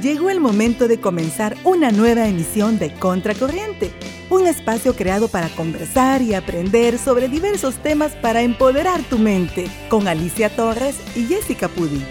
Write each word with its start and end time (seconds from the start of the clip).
Llegó 0.00 0.30
el 0.30 0.40
momento 0.40 0.88
de 0.88 0.98
comenzar 0.98 1.54
una 1.64 1.92
nueva 1.92 2.26
emisión 2.26 2.78
de 2.78 2.94
Contracorriente, 2.94 3.92
un 4.30 4.46
espacio 4.46 4.96
creado 4.96 5.28
para 5.28 5.50
conversar 5.50 6.22
y 6.22 6.32
aprender 6.32 6.98
sobre 6.98 7.28
diversos 7.28 7.76
temas 7.76 8.12
para 8.12 8.40
empoderar 8.40 9.02
tu 9.02 9.18
mente, 9.18 9.66
con 9.90 10.08
Alicia 10.08 10.48
Torres 10.48 10.96
y 11.14 11.26
Jessica 11.26 11.68
Pudi. 11.68 12.02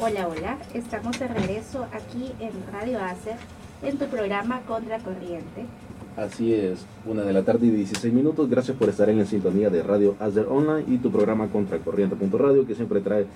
Hola, 0.00 0.26
hola, 0.26 0.58
estamos 0.72 1.18
de 1.18 1.28
regreso 1.28 1.86
aquí 1.92 2.32
en 2.40 2.52
Radio 2.72 2.98
Acer, 2.98 3.36
en 3.82 3.98
tu 3.98 4.06
programa 4.06 4.62
Contracorriente. 4.62 5.66
Así 6.18 6.52
es, 6.52 6.84
una 7.06 7.22
de 7.22 7.32
la 7.32 7.44
tarde 7.44 7.66
y 7.66 7.70
16 7.70 8.12
minutos. 8.12 8.50
Gracias 8.50 8.76
por 8.76 8.88
estar 8.88 9.08
en 9.08 9.20
la 9.20 9.24
sintonía 9.24 9.70
de 9.70 9.84
Radio 9.84 10.16
Azer 10.18 10.46
Online 10.48 10.82
y 10.88 10.98
tu 10.98 11.12
programa 11.12 11.46
Contracorriente.radio 11.46 12.66
que 12.66 12.74
siempre 12.74 13.00
trae 13.00 13.26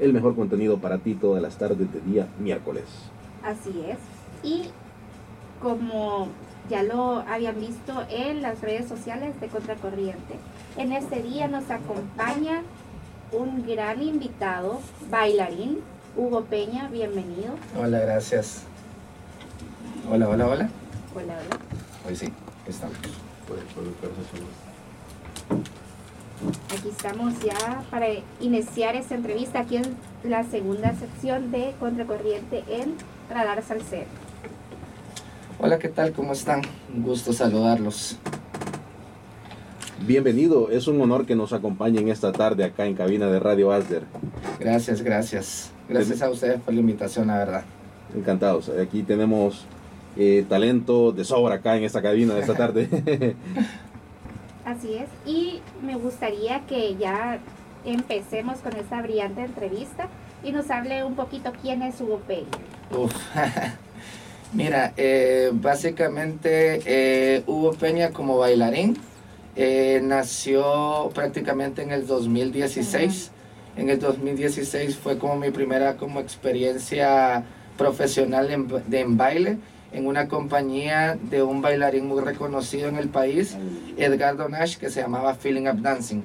el 0.00 0.12
mejor 0.12 0.34
contenido 0.34 0.78
para 0.78 0.98
ti 0.98 1.14
todas 1.14 1.40
las 1.40 1.56
tardes 1.56 1.92
de 1.92 2.00
día 2.00 2.26
miércoles. 2.40 2.82
Así 3.44 3.84
es. 3.88 3.98
Y 4.42 4.64
como 5.62 6.26
ya 6.68 6.82
lo 6.82 7.20
habían 7.20 7.60
visto 7.60 8.02
en 8.10 8.42
las 8.42 8.60
redes 8.62 8.88
sociales 8.88 9.40
de 9.40 9.46
Contracorriente, 9.46 10.34
en 10.76 10.90
este 10.90 11.22
día 11.22 11.46
nos 11.46 11.70
acompaña 11.70 12.62
un 13.30 13.64
gran 13.64 14.02
invitado, 14.02 14.80
bailarín, 15.08 15.78
Hugo 16.16 16.42
Peña, 16.46 16.88
bienvenido. 16.88 17.54
Hola, 17.80 18.00
gracias. 18.00 18.64
Hola, 20.10 20.28
hola, 20.28 20.48
hola. 20.48 20.68
Hola, 21.14 21.38
hola. 21.38 21.73
Hoy 22.06 22.14
sí, 22.16 22.28
estamos. 22.68 22.96
Aquí 26.70 26.88
estamos 26.90 27.32
ya 27.40 27.82
para 27.90 28.08
iniciar 28.40 28.94
esta 28.94 29.14
entrevista 29.14 29.60
aquí 29.60 29.78
en 29.78 29.96
la 30.22 30.44
segunda 30.44 30.94
sección 30.94 31.50
de 31.50 31.72
Contracorriente 31.80 32.62
en 32.68 32.96
Radar 33.30 33.62
Salcero. 33.62 34.04
Hola, 35.58 35.78
¿qué 35.78 35.88
tal? 35.88 36.12
¿Cómo 36.12 36.34
están? 36.34 36.60
Un 36.94 37.04
gusto 37.04 37.32
saludarlos. 37.32 38.18
Bienvenido, 40.06 40.70
es 40.70 40.86
un 40.86 41.00
honor 41.00 41.24
que 41.24 41.34
nos 41.34 41.54
acompañen 41.54 42.08
esta 42.08 42.32
tarde 42.32 42.64
acá 42.64 42.84
en 42.84 42.96
cabina 42.96 43.28
de 43.28 43.40
Radio 43.40 43.72
Asder. 43.72 44.02
Gracias, 44.60 45.00
gracias. 45.00 45.70
Gracias 45.88 46.20
a 46.20 46.28
ustedes 46.28 46.60
por 46.60 46.74
la 46.74 46.80
invitación, 46.80 47.28
la 47.28 47.38
verdad. 47.38 47.64
Encantados. 48.14 48.68
Aquí 48.68 49.02
tenemos 49.02 49.64
eh, 50.16 50.44
talento 50.48 51.12
de 51.12 51.24
sobra 51.24 51.56
acá 51.56 51.76
en 51.76 51.84
esta 51.84 52.02
cabina 52.02 52.34
de 52.34 52.40
esta 52.40 52.54
tarde. 52.54 52.88
Así 54.64 54.94
es. 54.94 55.08
Y 55.26 55.60
me 55.82 55.96
gustaría 55.96 56.60
que 56.66 56.96
ya 56.96 57.38
empecemos 57.84 58.58
con 58.58 58.74
esta 58.76 59.02
brillante 59.02 59.42
entrevista 59.42 60.08
y 60.42 60.52
nos 60.52 60.70
hable 60.70 61.04
un 61.04 61.14
poquito 61.14 61.52
quién 61.62 61.82
es 61.82 62.00
Hugo 62.00 62.20
Peña. 62.26 62.46
Uf. 62.96 63.14
Mira, 64.52 64.92
eh, 64.96 65.50
básicamente 65.52 66.80
eh, 66.86 67.42
Hugo 67.46 67.72
Peña 67.72 68.10
como 68.10 68.38
bailarín 68.38 68.96
eh, 69.56 70.00
nació 70.02 71.10
prácticamente 71.12 71.82
en 71.82 71.90
el 71.90 72.06
2016. 72.06 73.32
En 73.76 73.90
el 73.90 73.98
2016 73.98 74.96
fue 74.96 75.18
como 75.18 75.36
mi 75.36 75.50
primera 75.50 75.96
como 75.96 76.20
experiencia 76.20 77.44
profesional 77.76 78.50
en, 78.52 78.68
de, 78.68 79.00
en 79.00 79.16
baile 79.16 79.58
en 79.94 80.06
una 80.06 80.26
compañía 80.28 81.16
de 81.30 81.42
un 81.42 81.62
bailarín 81.62 82.06
muy 82.08 82.20
reconocido 82.20 82.88
en 82.88 82.96
el 82.96 83.08
país, 83.08 83.56
Edgardo 83.96 84.48
Nash, 84.48 84.76
que 84.76 84.90
se 84.90 85.00
llamaba 85.00 85.34
Feeling 85.34 85.68
Up 85.68 85.80
Dancing. 85.80 86.22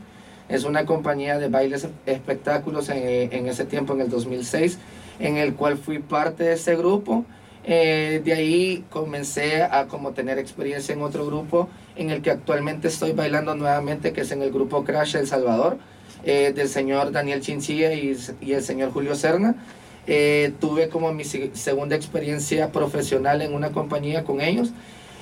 Es 0.50 0.64
una 0.64 0.86
compañía 0.88 1.38
de 1.38 1.50
bailes 1.50 1.88
espectáculos 2.08 2.90
en, 2.90 3.32
en 3.32 3.48
ese 3.48 3.66
tiempo, 3.66 3.94
en 3.94 4.02
el 4.02 4.10
2006, 4.10 4.80
en 5.20 5.38
el 5.38 5.54
cual 5.54 5.78
fui 5.78 6.00
parte 6.00 6.46
de 6.46 6.54
ese 6.54 6.76
grupo. 6.76 7.26
Eh, 7.64 8.24
de 8.26 8.34
ahí 8.34 8.86
comencé 8.90 9.62
a 9.62 9.86
como 9.86 10.12
tener 10.14 10.40
experiencia 10.40 10.96
en 10.96 11.04
otro 11.04 11.28
grupo 11.28 11.70
en 11.96 12.10
el 12.10 12.24
que 12.24 12.32
actualmente 12.32 12.88
estoy 12.88 13.12
bailando 13.12 13.54
nuevamente, 13.54 14.14
que 14.14 14.22
es 14.22 14.32
en 14.32 14.42
el 14.42 14.52
grupo 14.52 14.84
Crash 14.84 15.16
El 15.16 15.28
Salvador, 15.28 15.78
eh, 16.24 16.54
del 16.56 16.70
señor 16.70 17.12
Daniel 17.12 17.42
Chinchilla 17.42 17.94
y, 17.94 18.18
y 18.42 18.54
el 18.54 18.64
señor 18.64 18.92
Julio 18.92 19.14
Serna. 19.14 19.56
Eh, 20.12 20.54
tuve 20.60 20.90
como 20.90 21.14
mi 21.14 21.24
segunda 21.24 21.96
experiencia 21.96 22.72
profesional 22.72 23.44
en 23.44 23.54
una 23.54 23.72
compañía 23.72 24.24
con 24.24 24.42
ellos 24.42 24.72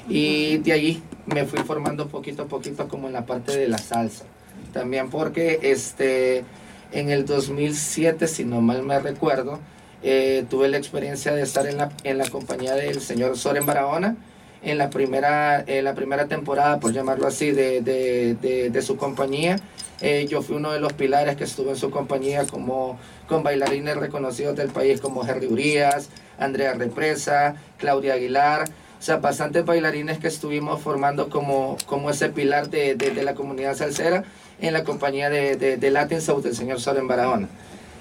y 0.08 0.60
de 0.60 0.72
ahí 0.72 1.04
me 1.26 1.44
fui 1.44 1.60
formando 1.60 2.08
poquito 2.08 2.44
a 2.44 2.46
poquito 2.46 2.88
como 2.88 3.08
en 3.08 3.14
la 3.14 3.26
parte 3.26 3.58
de 3.58 3.68
la 3.68 3.80
salsa. 3.80 4.24
También 4.72 5.10
porque 5.10 5.60
este, 5.62 6.46
en 6.94 7.10
el 7.10 7.26
2007, 7.26 8.28
si 8.28 8.46
no 8.46 8.62
mal 8.62 8.82
me 8.84 8.98
recuerdo, 9.00 9.60
eh, 10.04 10.46
tuve 10.50 10.70
la 10.70 10.78
experiencia 10.78 11.34
de 11.34 11.42
estar 11.42 11.68
en 11.68 11.76
la, 11.76 11.92
en 12.06 12.18
la 12.18 12.30
compañía 12.30 12.74
del 12.74 13.02
señor 13.02 13.38
Soren 13.38 13.66
Barahona 13.66 14.16
en 14.62 14.78
la 14.78 14.90
primera, 14.90 15.64
en 15.66 15.84
la 15.84 15.94
primera 15.94 16.28
temporada, 16.28 16.80
por 16.80 16.94
llamarlo 16.94 17.28
así, 17.28 17.52
de, 17.52 17.82
de, 17.82 18.36
de, 18.36 18.70
de 18.70 18.82
su 18.82 18.98
compañía. 18.98 19.58
Eh, 20.00 20.28
yo 20.30 20.42
fui 20.44 20.56
uno 20.56 20.72
de 20.72 20.80
los 20.80 20.94
pilares 20.94 21.36
que 21.38 21.44
estuvo 21.44 21.72
en 21.72 21.76
su 21.76 21.90
compañía 21.90 22.46
como, 22.46 23.00
con 23.28 23.44
bailarines 23.44 23.98
reconocidos 23.98 24.56
del 24.56 24.70
país 24.70 25.02
como 25.02 25.28
Henry 25.28 25.48
Urias, 25.48 26.10
Andrea 26.38 26.74
Represa, 26.74 27.56
Claudia 27.78 28.14
Aguilar. 28.14 28.70
O 29.00 29.02
sea, 29.02 29.18
bastantes 29.18 29.66
bailarines 29.66 30.18
que 30.20 30.28
estuvimos 30.28 30.82
formando 30.82 31.30
como, 31.30 31.78
como 31.86 32.10
ese 32.10 32.30
pilar 32.30 32.70
de, 32.70 32.96
de, 32.96 33.24
la 33.24 33.36
comunidad 33.36 33.76
salsera 33.76 34.24
en 34.60 34.74
la 34.74 34.84
compañía 34.84 35.30
de, 35.30 35.90
Latin 35.92 36.20
South 36.20 36.42
del 36.42 36.56
señor 36.56 36.80
Soren 36.80 37.08
Barahona. 37.08 37.48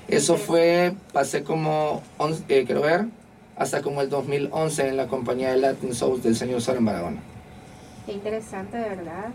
Eso 0.08 0.36
fue, 0.36 0.94
pasé 1.12 1.42
como, 1.42 2.02
eh, 2.48 2.64
quiero 2.64 2.80
ver, 2.80 3.06
hasta 3.56 3.82
como 3.82 4.02
el 4.02 4.10
2011 4.10 4.88
en 4.88 4.96
la 4.96 5.06
compañía 5.06 5.50
de 5.50 5.56
Latin 5.56 5.94
South 5.94 6.20
del 6.20 6.36
señor 6.36 6.60
Soren 6.60 6.84
Barahona. 6.84 7.20
Qué 8.04 8.12
interesante, 8.12 8.76
de 8.76 8.88
verdad. 8.88 9.28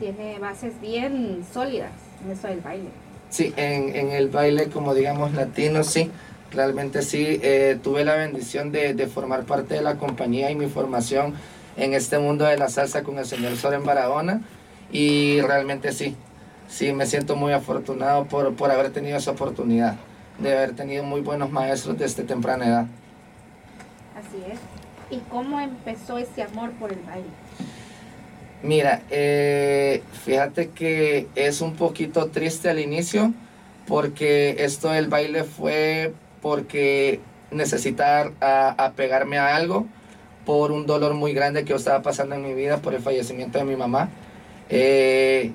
Tiene 0.00 0.38
bases 0.38 0.80
bien 0.80 1.44
sólidas 1.52 1.92
en 2.24 2.32
eso 2.32 2.48
del 2.48 2.60
baile. 2.60 2.88
Sí, 3.30 3.52
en, 3.56 3.94
en 3.94 4.10
el 4.10 4.28
baile, 4.28 4.68
como 4.68 4.94
digamos, 4.94 5.34
latino, 5.34 5.84
sí. 5.84 6.10
Realmente 6.50 7.02
sí, 7.02 7.38
eh, 7.42 7.78
tuve 7.82 8.04
la 8.04 8.14
bendición 8.14 8.72
de, 8.72 8.94
de, 8.94 9.06
formar 9.06 9.44
parte 9.44 9.74
de 9.74 9.82
la 9.82 9.96
compañía 9.96 10.50
y 10.50 10.54
mi 10.54 10.66
formación 10.66 11.34
en 11.76 11.92
este 11.92 12.18
mundo 12.18 12.46
de 12.46 12.56
la 12.56 12.70
salsa 12.70 13.02
con 13.02 13.18
el 13.18 13.26
señor 13.26 13.56
Soren 13.56 13.84
Barahona. 13.84 14.40
Y 14.90 15.42
realmente 15.42 15.92
sí, 15.92 16.16
sí, 16.68 16.92
me 16.94 17.04
siento 17.04 17.36
muy 17.36 17.52
afortunado 17.52 18.24
por, 18.24 18.54
por 18.54 18.70
haber 18.70 18.90
tenido 18.90 19.18
esa 19.18 19.32
oportunidad, 19.32 19.96
de 20.38 20.56
haber 20.56 20.74
tenido 20.74 21.04
muy 21.04 21.20
buenos 21.20 21.50
maestros 21.50 21.98
desde 21.98 22.22
temprana 22.22 22.66
edad. 22.66 22.86
Así 24.18 24.42
es. 24.50 24.58
¿Y 25.10 25.20
cómo 25.30 25.60
empezó 25.60 26.18
ese 26.18 26.42
amor 26.42 26.72
por 26.72 26.92
el 26.92 26.98
baile? 27.00 27.28
Mira, 28.62 29.02
eh, 29.10 30.02
fíjate 30.24 30.70
que 30.70 31.28
es 31.36 31.60
un 31.60 31.76
poquito 31.76 32.26
triste 32.26 32.68
al 32.68 32.80
inicio 32.80 33.32
porque 33.86 34.56
esto 34.58 34.90
del 34.90 35.06
baile 35.06 35.44
fue 35.44 36.12
porque 36.42 37.20
necesitar 37.52 38.32
apegarme 38.40 39.38
a 39.38 39.54
algo 39.54 39.86
por 40.44 40.72
un 40.72 40.86
dolor 40.86 41.14
muy 41.14 41.32
grande 41.32 41.62
que 41.62 41.70
yo 41.70 41.76
estaba 41.76 42.02
pasando 42.02 42.34
en 42.34 42.42
mi 42.42 42.54
vida 42.54 42.78
por 42.78 42.94
el 42.94 43.00
fallecimiento 43.00 43.58
de 43.58 43.64
mi 43.64 43.76
mamá. 43.76 44.08
Eh, 44.68 45.52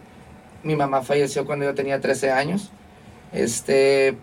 mi 0.63 0.75
mamá 0.75 1.01
falleció 1.01 1.45
cuando 1.45 1.65
yo 1.65 1.75
tenía 1.75 1.99
13 1.99 2.31
años. 2.31 2.71
Este, 3.33 4.15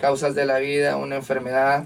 causas 0.00 0.34
de 0.34 0.44
la 0.44 0.58
vida, 0.58 0.96
una 0.96 1.16
enfermedad, 1.16 1.84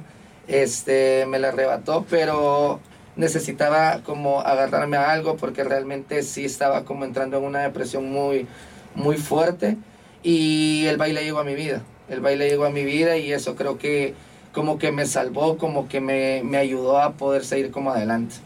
este, 0.49 1.27
me 1.27 1.39
la 1.39 1.49
arrebató, 1.49 2.05
pero 2.09 2.81
necesitaba 3.17 4.01
como 4.05 4.41
agarrarme 4.41 4.97
a 4.97 5.11
algo 5.11 5.37
porque 5.37 5.65
realmente 5.65 6.23
sí 6.23 6.45
estaba 6.45 6.85
como 6.85 7.05
entrando 7.05 7.39
en 7.39 7.45
una 7.45 7.61
depresión 7.61 8.11
muy, 8.11 8.47
muy 8.95 9.17
fuerte 9.17 9.77
y 10.23 10.87
el 10.87 10.97
baile 10.97 11.23
llegó 11.25 11.41
a 11.41 11.45
mi 11.45 11.55
vida, 11.55 11.83
el 12.09 12.21
baile 12.21 12.49
llegó 12.49 12.65
a 12.65 12.71
mi 12.71 12.85
vida 12.85 13.17
y 13.17 13.33
eso 13.33 13.55
creo 13.55 13.79
que 13.79 14.15
como 14.53 14.79
que 14.79 14.93
me 14.93 15.07
salvó, 15.07 15.57
como 15.57 15.89
que 15.89 16.01
me, 16.01 16.43
me 16.45 16.59
ayudó 16.59 16.99
a 16.99 17.13
poder 17.13 17.45
seguir 17.45 17.71
como 17.71 17.91
adelante. 17.91 18.37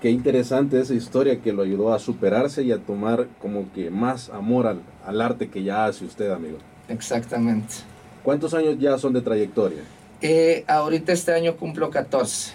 Qué 0.00 0.10
interesante 0.10 0.80
esa 0.80 0.94
historia 0.94 1.40
que 1.40 1.52
lo 1.52 1.62
ayudó 1.62 1.92
a 1.92 2.00
superarse 2.00 2.64
y 2.64 2.72
a 2.72 2.78
tomar 2.78 3.28
como 3.40 3.72
que 3.72 3.88
más 3.90 4.30
amor 4.30 4.66
al, 4.66 4.82
al 5.06 5.20
arte 5.20 5.48
que 5.48 5.62
ya 5.62 5.84
hace 5.84 6.04
usted, 6.04 6.30
amigo. 6.32 6.58
Exactamente. 6.88 7.74
¿Cuántos 8.22 8.54
años 8.54 8.76
ya 8.78 8.98
son 8.98 9.12
de 9.12 9.20
trayectoria? 9.20 9.82
Eh, 10.20 10.64
ahorita 10.68 11.12
este 11.12 11.32
año 11.32 11.56
cumplo 11.56 11.90
14. 11.90 12.52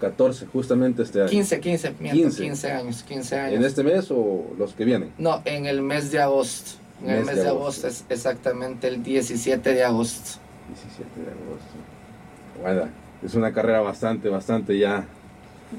14, 0.00 0.46
justamente 0.46 1.02
este 1.02 1.20
año. 1.22 1.30
15, 1.30 1.60
15, 1.60 1.94
miento, 1.98 2.22
15. 2.22 2.42
15 2.42 2.70
años, 2.70 3.02
15 3.02 3.38
años. 3.38 3.54
¿En 3.54 3.64
este 3.64 3.82
mes 3.82 4.10
o 4.10 4.44
los 4.58 4.74
que 4.74 4.84
vienen? 4.84 5.12
No, 5.16 5.40
en 5.46 5.64
el 5.64 5.80
mes 5.80 6.10
de 6.10 6.20
agosto. 6.20 6.72
En 7.00 7.06
mes 7.06 7.18
el 7.18 7.24
mes 7.24 7.36
de, 7.36 7.48
agosto. 7.48 7.86
agosto. 7.86 7.88
es 7.88 8.04
exactamente 8.10 8.88
el 8.88 9.02
17 9.02 9.72
de 9.72 9.84
agosto. 9.84 10.38
17 10.68 11.20
de 11.20 11.30
agosto. 11.30 11.86
Bueno, 12.62 12.88
es 13.24 13.34
una 13.34 13.52
carrera 13.52 13.80
bastante, 13.80 14.28
bastante 14.28 14.78
ya 14.78 15.06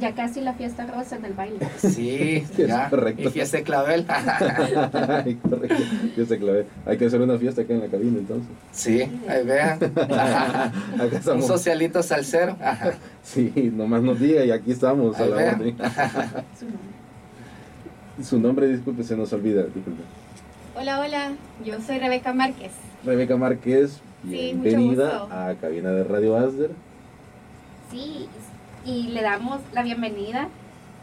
Ya 0.01 0.13
casi 0.13 0.41
la 0.41 0.53
fiesta 0.53 0.85
rosa 0.85 1.15
en 1.15 1.25
el 1.25 1.33
baile. 1.33 1.59
Sí, 1.77 2.43
Es 2.57 2.67
ya. 2.67 2.89
correcto. 2.89 3.21
Y 3.23 3.31
fiesta 3.31 3.57
de 3.57 3.63
clavel. 3.63 4.05
Ay, 4.09 5.35
correcto. 5.35 5.75
Fiesta 6.13 6.37
clave. 6.37 6.65
Hay 6.85 6.97
que 6.97 7.05
hacer 7.05 7.21
una 7.21 7.37
fiesta 7.37 7.61
acá 7.61 7.73
en 7.73 7.79
la 7.79 7.87
cabina 7.87 8.19
entonces. 8.19 8.49
sí, 8.71 9.01
ahí 9.29 9.45
vean. 9.45 9.79
Acá 9.95 11.33
Un 11.33 11.41
socialito 11.41 12.03
salsero. 12.03 12.57
Ajá. 12.61 12.91
Sí, 13.23 13.71
nomás 13.73 14.01
nos 14.03 14.19
diga 14.19 14.43
y 14.43 14.51
aquí 14.51 14.71
estamos 14.71 15.17
a 15.19 15.23
Ahí 15.23 15.29
la 15.29 15.35
vean. 15.37 15.55
orden. 15.61 15.75
Su 16.59 16.65
nombre. 16.65 18.23
Su 18.23 18.39
nombre, 18.39 18.67
disculpe, 18.67 19.03
se 19.03 19.15
nos 19.15 19.31
olvida. 19.31 19.63
Disculpe. 19.63 20.01
Hola, 20.75 20.99
hola, 20.99 21.31
yo 21.65 21.79
soy 21.81 21.97
Rebeca 21.99 22.33
Márquez. 22.33 22.71
Rebeca 23.05 23.37
Márquez, 23.37 23.99
Sí, 24.23 24.51
mucho 24.53 24.63
bienvenida 24.63 25.19
gusto. 25.19 25.33
a 25.33 25.53
cabina 25.61 25.91
de 25.91 26.03
Radio 26.03 26.35
Asder. 26.37 26.71
Sí, 27.91 28.27
y 28.87 29.03
le 29.09 29.21
damos 29.21 29.59
la 29.73 29.83
bienvenida 29.83 30.47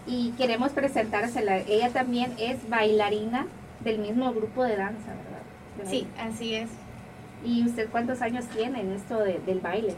y 0.07 0.31
queremos 0.33 0.73
presentársela. 0.73 1.59
Ella 1.59 1.91
también 1.91 2.33
es 2.39 2.69
bailarina 2.69 3.47
del 3.81 3.99
mismo 3.99 4.33
grupo 4.33 4.65
de 4.65 4.77
danza, 4.77 5.09
¿verdad? 5.11 5.85
De 5.85 5.87
Sí, 5.91 6.07
así 6.19 6.55
es. 6.55 6.71
¿Y 7.45 7.65
usted 7.67 7.89
cuántos 7.91 8.23
años 8.23 8.47
tiene 8.47 8.81
en 8.81 8.93
esto 8.93 9.19
de- 9.21 9.39
del 9.47 9.61
baile? 9.61 9.95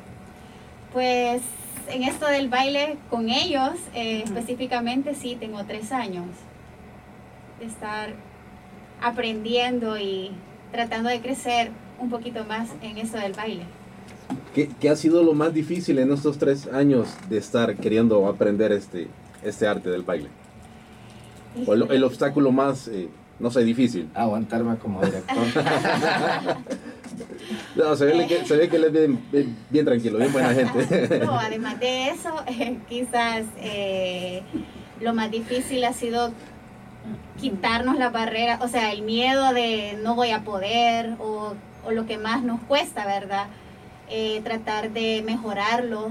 Pues 0.93 1.43
en 1.89 2.03
esto 2.03 2.27
del 2.27 2.49
baile 2.49 2.97
con 3.09 3.31
ellos, 3.31 3.75
eh, 3.95 4.23
específicamente 4.25 5.15
sí, 5.15 5.37
tengo 5.39 5.63
tres 5.65 5.93
años 5.93 6.27
de 7.61 7.67
estar 7.67 8.11
aprendiendo 9.01 9.97
y 9.99 10.33
tratando 10.73 11.09
de 11.09 11.21
crecer 11.21 11.71
un 12.01 12.11
poquito 12.11 12.45
más 12.45 12.69
en 12.83 12.99
esto 12.99 13.19
del 13.19 13.33
baile. 13.33 13.63
¿Qué, 14.57 14.71
qué 14.81 14.89
ha 14.91 14.97
sido 14.97 15.23
lo 15.23 15.35
más 15.35 15.53
difícil 15.55 15.99
en 15.99 16.11
estos 16.11 16.39
tres 16.39 16.67
años 16.73 17.09
de 17.29 17.37
estar 17.39 17.77
queriendo 17.77 18.27
aprender 18.27 18.73
este, 18.73 19.07
este 19.45 19.69
arte 19.69 19.91
del 19.91 20.03
baile? 20.03 20.31
O 21.67 21.75
el, 21.75 21.83
el 21.91 22.03
obstáculo 22.05 22.51
más, 22.53 22.89
eh, 22.89 23.09
no 23.39 23.51
sé, 23.51 23.63
difícil. 23.65 24.09
Aguantarme 24.15 24.77
como 24.79 25.03
director. 25.03 25.37
No, 27.77 27.95
se, 27.95 28.07
ve 28.07 28.27
que, 28.27 28.45
se 28.47 28.57
ve 28.57 28.69
que 28.69 28.77
él 28.77 28.85
es 28.85 28.93
bien, 28.93 29.21
bien- 29.31 29.57
bien 29.71 29.85
tranquilo, 29.85 30.19
bien 30.19 30.33
buena 30.33 30.53
gente. 30.55 31.21
No, 31.25 31.39
además 31.39 31.79
de 31.79 32.09
eso, 32.09 32.31
eh, 32.47 32.79
quizás 32.89 33.45
eh, 33.59 34.43
lo 35.01 35.15
más 35.15 35.31
difícil 35.31 35.85
ha 35.85 35.93
sido 35.93 36.33
quitarnos 37.41 37.97
la 37.99 38.11
barrera, 38.11 38.59
o 38.63 38.69
sea, 38.69 38.93
el 38.93 39.03
miedo 39.03 39.53
de 39.53 39.99
no 40.03 40.15
voy 40.15 40.31
a 40.31 40.43
poder 40.43 41.15
o, 41.21 41.55
o 41.85 41.91
lo 41.93 42.07
que 42.07 42.17
más 42.19 42.43
nos 42.43 42.61
cuesta, 42.63 43.05
¿verdad? 43.07 43.47
Eh, 44.09 44.41
tratar 44.45 44.93
de 44.93 45.23
mejorarlo 45.27 46.11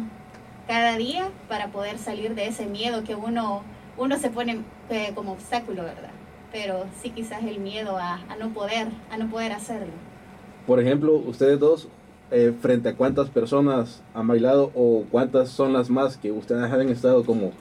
cada 0.67 0.97
día 0.97 1.29
para 1.47 1.67
poder 1.67 1.97
salir 1.97 2.35
de 2.35 2.47
ese 2.47 2.65
miedo 2.65 3.03
que 3.03 3.15
uno, 3.15 3.63
uno 3.97 4.17
se 4.17 4.29
pone 4.29 4.61
eh, 4.89 5.11
como 5.15 5.31
obstáculo, 5.31 5.83
¿verdad? 5.83 6.09
Pero 6.51 6.85
sí 7.01 7.11
quizás 7.11 7.43
el 7.43 7.59
miedo 7.59 7.97
a, 7.97 8.15
a 8.29 8.35
no 8.37 8.49
poder, 8.49 8.87
a 9.11 9.17
no 9.17 9.29
poder 9.29 9.53
hacerlo. 9.53 9.93
Por 10.67 10.79
ejemplo, 10.81 11.13
ustedes 11.13 11.59
dos, 11.59 11.87
eh, 12.31 12.53
frente 12.59 12.89
a 12.89 12.95
cuántas 12.95 13.29
personas 13.29 14.01
han 14.13 14.27
bailado 14.27 14.71
o 14.75 15.05
cuántas 15.11 15.49
son 15.49 15.71
las 15.73 15.89
más 15.89 16.17
que 16.17 16.31
ustedes 16.31 16.71
han 16.71 16.89
estado 16.89 17.23
como 17.23 17.51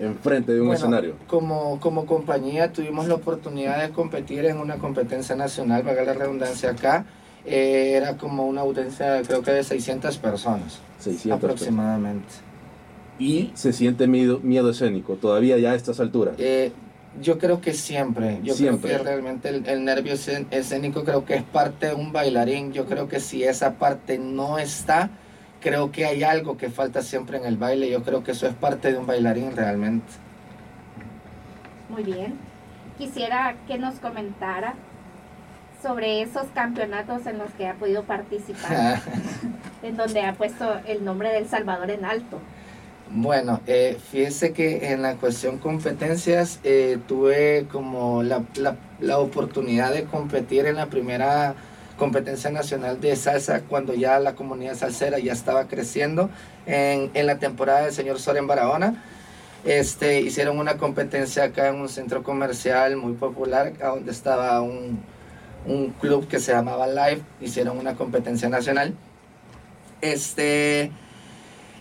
enfrente 0.00 0.52
de 0.52 0.60
un 0.60 0.68
Bueno, 0.68 0.78
escenario. 0.78 1.14
Como, 1.26 1.78
como 1.78 2.06
compañía 2.06 2.72
tuvimos 2.72 3.06
la 3.06 3.14
oportunidad 3.14 3.82
de 3.82 3.90
competir 3.92 4.44
en 4.46 4.58
una 4.58 4.76
competencia 4.76 5.36
nacional, 5.36 5.82
valga 5.82 6.04
la 6.04 6.14
redundancia 6.14 6.70
acá. 6.70 7.04
Eh, 7.48 7.92
era 7.96 8.16
como 8.16 8.46
una 8.46 8.60
audiencia 8.60 9.22
creo 9.26 9.42
que 9.42 9.52
de 9.52 9.64
600 9.64 10.18
personas 10.18 10.80
600 10.98 11.38
aproximadamente. 11.38 12.28
Y 13.18 13.50
se 13.54 13.72
siente 13.72 14.06
miedo, 14.06 14.38
miedo 14.42 14.70
escénico 14.70 15.14
todavía 15.14 15.58
ya 15.58 15.72
a 15.72 15.74
estas 15.74 15.98
alturas. 15.98 16.34
Eh, 16.38 16.72
yo 17.20 17.38
creo 17.38 17.60
que 17.60 17.72
siempre, 17.74 18.38
yo 18.44 18.54
Siempre. 18.54 18.90
creo 18.90 18.98
que 19.02 19.04
realmente 19.10 19.48
el, 19.48 19.66
el 19.66 19.84
nervio 19.84 20.12
escénico 20.12 21.04
creo 21.04 21.24
que 21.24 21.34
es 21.34 21.42
parte 21.42 21.86
de 21.88 21.94
un 21.94 22.12
bailarín. 22.12 22.72
Yo 22.72 22.86
creo 22.86 23.08
que 23.08 23.18
si 23.18 23.42
esa 23.42 23.74
parte 23.74 24.18
no 24.18 24.58
está, 24.58 25.10
creo 25.60 25.90
que 25.90 26.04
hay 26.06 26.22
algo 26.22 26.56
que 26.56 26.70
falta 26.70 27.02
siempre 27.02 27.38
en 27.38 27.44
el 27.46 27.56
baile. 27.56 27.90
Yo 27.90 28.02
creo 28.02 28.22
que 28.22 28.32
eso 28.32 28.46
es 28.46 28.54
parte 28.54 28.92
de 28.92 28.98
un 28.98 29.06
bailarín 29.06 29.56
realmente. 29.56 30.06
Muy 31.88 32.04
bien. 32.04 32.34
Quisiera 32.98 33.56
que 33.66 33.78
nos 33.78 33.94
comentara 33.96 34.74
sobre 35.82 36.22
esos 36.22 36.46
campeonatos 36.54 37.26
en 37.26 37.38
los 37.38 37.50
que 37.52 37.68
ha 37.68 37.74
podido 37.74 38.04
participar, 38.04 39.00
en 39.82 39.96
donde 39.96 40.22
ha 40.22 40.34
puesto 40.34 40.80
el 40.86 41.04
nombre 41.04 41.30
del 41.30 41.48
Salvador 41.48 41.90
en 41.90 42.04
alto. 42.04 42.38
Bueno, 43.10 43.60
eh, 43.66 43.96
fíjese 44.10 44.52
que 44.52 44.92
en 44.92 45.00
la 45.00 45.14
cuestión 45.14 45.58
competencias 45.58 46.60
eh, 46.62 46.98
tuve 47.06 47.66
como 47.72 48.22
la, 48.22 48.42
la, 48.56 48.76
la 49.00 49.18
oportunidad 49.18 49.94
de 49.94 50.04
competir 50.04 50.66
en 50.66 50.76
la 50.76 50.86
primera 50.86 51.54
competencia 51.96 52.50
nacional 52.50 53.00
de 53.00 53.16
salsa 53.16 53.62
cuando 53.62 53.94
ya 53.94 54.18
la 54.20 54.34
comunidad 54.34 54.74
salsera 54.74 55.18
ya 55.18 55.32
estaba 55.32 55.68
creciendo 55.68 56.28
en, 56.66 57.10
en 57.14 57.26
la 57.26 57.38
temporada 57.38 57.82
del 57.84 57.92
señor 57.92 58.20
Soren 58.20 58.46
Barahona. 58.46 59.02
Este, 59.64 60.20
hicieron 60.20 60.58
una 60.58 60.76
competencia 60.76 61.44
acá 61.44 61.68
en 61.68 61.76
un 61.76 61.88
centro 61.88 62.22
comercial 62.22 62.96
muy 62.96 63.14
popular, 63.14 63.72
donde 63.78 64.12
estaba 64.12 64.60
un, 64.60 65.02
un 65.66 65.90
club 65.90 66.28
que 66.28 66.40
se 66.40 66.52
llamaba 66.52 66.86
Live, 66.86 67.22
hicieron 67.40 67.78
una 67.78 67.94
competencia 67.94 68.48
nacional. 68.48 68.94
Este, 70.00 70.90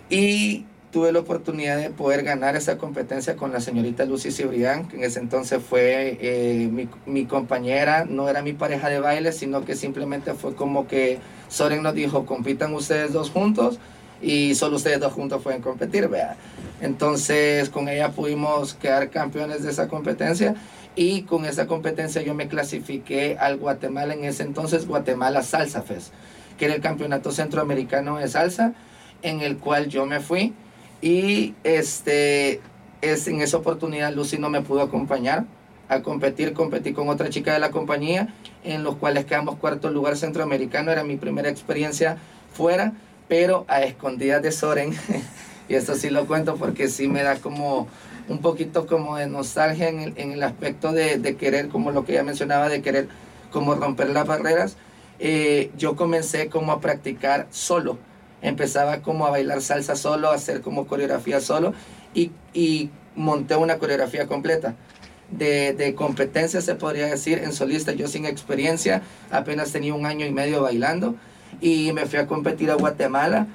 y 0.10 0.66
tuve 0.92 1.12
la 1.12 1.20
oportunidad 1.20 1.78
de 1.78 1.90
poder 1.90 2.24
ganar 2.24 2.56
esa 2.56 2.78
competencia 2.78 3.36
con 3.36 3.52
la 3.52 3.60
señorita 3.60 4.06
Lucy 4.06 4.32
Cibrián, 4.32 4.88
que 4.88 4.98
en 4.98 5.04
ese 5.04 5.20
entonces 5.20 5.62
fue 5.62 6.18
eh, 6.22 6.70
mi, 6.72 6.90
mi 7.06 7.26
compañera, 7.26 8.06
no 8.06 8.30
era 8.30 8.42
mi 8.42 8.54
pareja 8.54 8.90
de 8.90 9.00
baile, 9.00 9.32
sino 9.32 9.66
que 9.66 9.76
simplemente 9.76 10.34
fue 10.34 10.56
como 10.56 10.88
que 10.88 11.20
Soren 11.50 11.84
nos 11.84 11.94
dijo, 11.94 12.26
compitan 12.26 12.74
ustedes 12.74 13.14
dos 13.14 13.30
juntos 13.30 13.80
y 14.22 14.56
solo 14.56 14.78
ustedes 14.78 15.00
dos 15.00 15.14
juntos 15.14 15.42
pueden 15.44 15.62
competir, 15.62 16.08
vea. 16.08 16.36
Entonces 16.82 17.70
con 17.70 17.90
ella 17.90 18.12
pudimos 18.12 18.74
quedar 18.74 19.10
campeones 19.10 19.64
de 19.64 19.72
esa 19.72 19.88
competencia 19.88 20.56
y 20.98 21.22
con 21.22 21.46
esa 21.46 21.68
competencia 21.68 22.24
yo 22.24 22.34
me 22.34 22.48
clasifiqué 22.48 23.38
al 23.40 23.58
Guatemala, 23.58 24.16
en 24.16 24.26
ese 24.26 24.42
entonces 24.42 24.88
Guatemala 24.88 25.44
Salsa 25.44 25.84
Fest, 25.84 26.12
que 26.58 26.66
era 26.66 26.74
el 26.74 26.82
campeonato 26.82 27.32
centroamericano 27.32 28.18
de 28.18 28.28
salsa, 28.28 28.74
en 29.22 29.42
el 29.42 29.58
cual 29.58 29.90
yo 29.90 30.08
me 30.08 30.20
fui. 30.20 30.56
Y 31.00 31.54
este 31.64 32.62
es 33.02 33.28
en 33.28 33.42
esa 33.42 33.58
oportunidad 33.58 34.12
Lucy 34.12 34.40
no 34.40 34.50
me 34.50 34.62
pudo 34.62 34.82
acompañar 34.82 35.46
a 35.88 36.02
competir, 36.02 36.54
competí 36.54 36.94
con 36.94 37.10
otra 37.10 37.30
chica 37.30 37.54
de 37.54 37.60
la 37.60 37.70
compañía, 37.70 38.34
en 38.64 38.84
los 38.84 38.96
cuales 38.96 39.26
quedamos 39.26 39.58
cuarto 39.58 39.92
lugar 39.92 40.18
centroamericano, 40.18 40.92
era 40.92 41.04
mi 41.04 41.16
primera 41.16 41.48
experiencia 41.48 42.18
fuera, 42.52 42.94
pero 43.28 43.66
a 43.68 43.84
escondidas 43.84 44.42
de 44.42 44.52
Soren, 44.52 44.98
y 45.70 45.76
esto 45.76 45.94
sí 45.94 46.10
lo 46.10 46.26
cuento 46.26 46.56
porque 46.56 46.88
sí 46.88 47.08
me 47.08 47.22
da 47.22 47.36
como 47.36 47.88
un 48.30 48.40
poquito 48.40 48.88
como 48.88 49.18
de 49.18 49.28
nostalgia 49.28 49.90
en 49.90 50.00
el, 50.00 50.14
en 50.18 50.32
el 50.32 50.44
aspecto 50.44 50.92
de, 50.92 51.36
querer, 51.40 51.70
como 51.70 51.92
lo 51.92 52.06
que 52.06 52.14
ya 52.14 52.24
mencionaba, 52.24 52.70
de 52.70 52.82
querer 52.82 53.08
como 53.52 53.76
romper 53.76 54.10
las 54.10 54.28
barreras. 54.28 54.78
Eh, 55.20 55.72
yo 55.78 55.96
comencé 55.96 56.50
como 56.50 56.72
a 56.72 56.80
practicar 56.80 57.48
solo, 57.50 57.98
empezaba 58.42 59.02
como 59.02 59.26
a 59.26 59.32
bailar 59.32 59.62
salsa 59.62 59.96
solo, 59.96 60.30
a 60.30 60.36
hacer 60.36 60.62
como 60.62 60.88
coreografía 60.88 61.42
solo 61.42 61.74
y, 62.14 62.32
y 62.54 62.92
monté 63.16 63.56
una 63.56 63.78
coreografía 63.78 64.28
completa. 64.28 64.76
De, 65.32 65.74
de 65.74 65.94
competencia 65.94 66.62
se 66.62 66.76
podría 66.76 67.08
decir 67.08 67.40
en 67.40 67.52
solista, 67.52 67.92
yo 67.92 68.08
sin 68.08 68.26
experiencia, 68.26 69.02
apenas 69.30 69.74
tenía 69.74 69.94
un 69.94 70.06
año 70.06 70.26
y 70.26 70.32
medio 70.32 70.62
bailando 70.62 71.16
y 71.60 71.92
me 71.92 72.06
fui 72.06 72.20
a 72.20 72.28
competir 72.28 72.72
a 72.72 72.76
Guatemala 72.76 73.48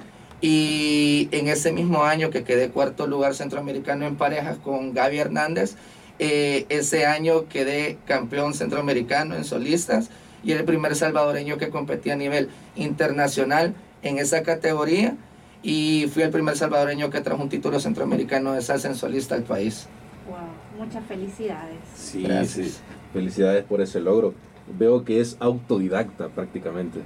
y 0.43 1.29
en 1.31 1.47
ese 1.47 1.71
mismo 1.71 2.03
año 2.03 2.29
que 2.29 2.43
quedé 2.43 2.67
cuarto 2.67 3.07
lugar 3.07 3.33
centroamericano 3.33 4.05
en 4.05 4.17
parejas 4.17 4.57
con 4.57 4.93
Gaby 4.93 5.17
Hernández, 5.17 5.77
eh, 6.19 6.65
ese 6.67 7.05
año 7.05 7.47
quedé 7.47 7.97
campeón 8.05 8.53
centroamericano 8.53 9.35
en 9.35 9.45
solistas 9.45 10.09
y 10.43 10.51
era 10.51 10.59
el 10.59 10.65
primer 10.65 10.97
salvadoreño 10.97 11.57
que 11.57 11.69
competía 11.69 12.13
a 12.13 12.17
nivel 12.17 12.49
internacional 12.75 13.73
en 14.01 14.17
esa 14.17 14.43
categoría 14.43 15.15
y 15.63 16.09
fui 16.13 16.23
el 16.23 16.29
primer 16.29 16.57
salvadoreño 16.57 17.09
que 17.09 17.21
trajo 17.21 17.41
un 17.41 17.47
título 17.47 17.79
centroamericano 17.79 18.51
de 18.51 18.61
salsa 18.61 18.89
en 18.89 18.95
solista 18.95 19.35
al 19.35 19.43
país. 19.43 19.87
Wow, 20.27 20.83
muchas 20.85 21.05
felicidades. 21.05 21.77
Sí, 21.95 22.23
Gracias. 22.23 22.67
sí. 22.67 22.73
Felicidades 23.13 23.63
por 23.63 23.79
ese 23.79 24.01
logro. 24.01 24.33
Veo 24.77 25.05
que 25.05 25.21
es 25.21 25.37
autodidacta 25.39 26.27
prácticamente. 26.27 26.99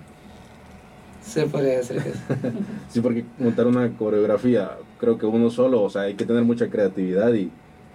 Se 1.28 1.46
podría 1.48 1.78
decir 1.78 2.02
que 2.02 2.14
sí. 2.14 2.20
Sí, 2.88 3.02
porque 3.02 3.26
montar 3.38 3.68
una 3.68 3.96
coreografía, 3.98 4.78
creo 4.98 5.18
que 5.18 5.26
uno 5.26 5.50
solo, 5.50 5.82
o 5.84 5.90
sea, 5.90 6.04
hay 6.04 6.16
que 6.16 6.26
tener 6.26 6.44
mucha 6.44 6.70
creatividad 6.70 7.34
y, 7.34 7.52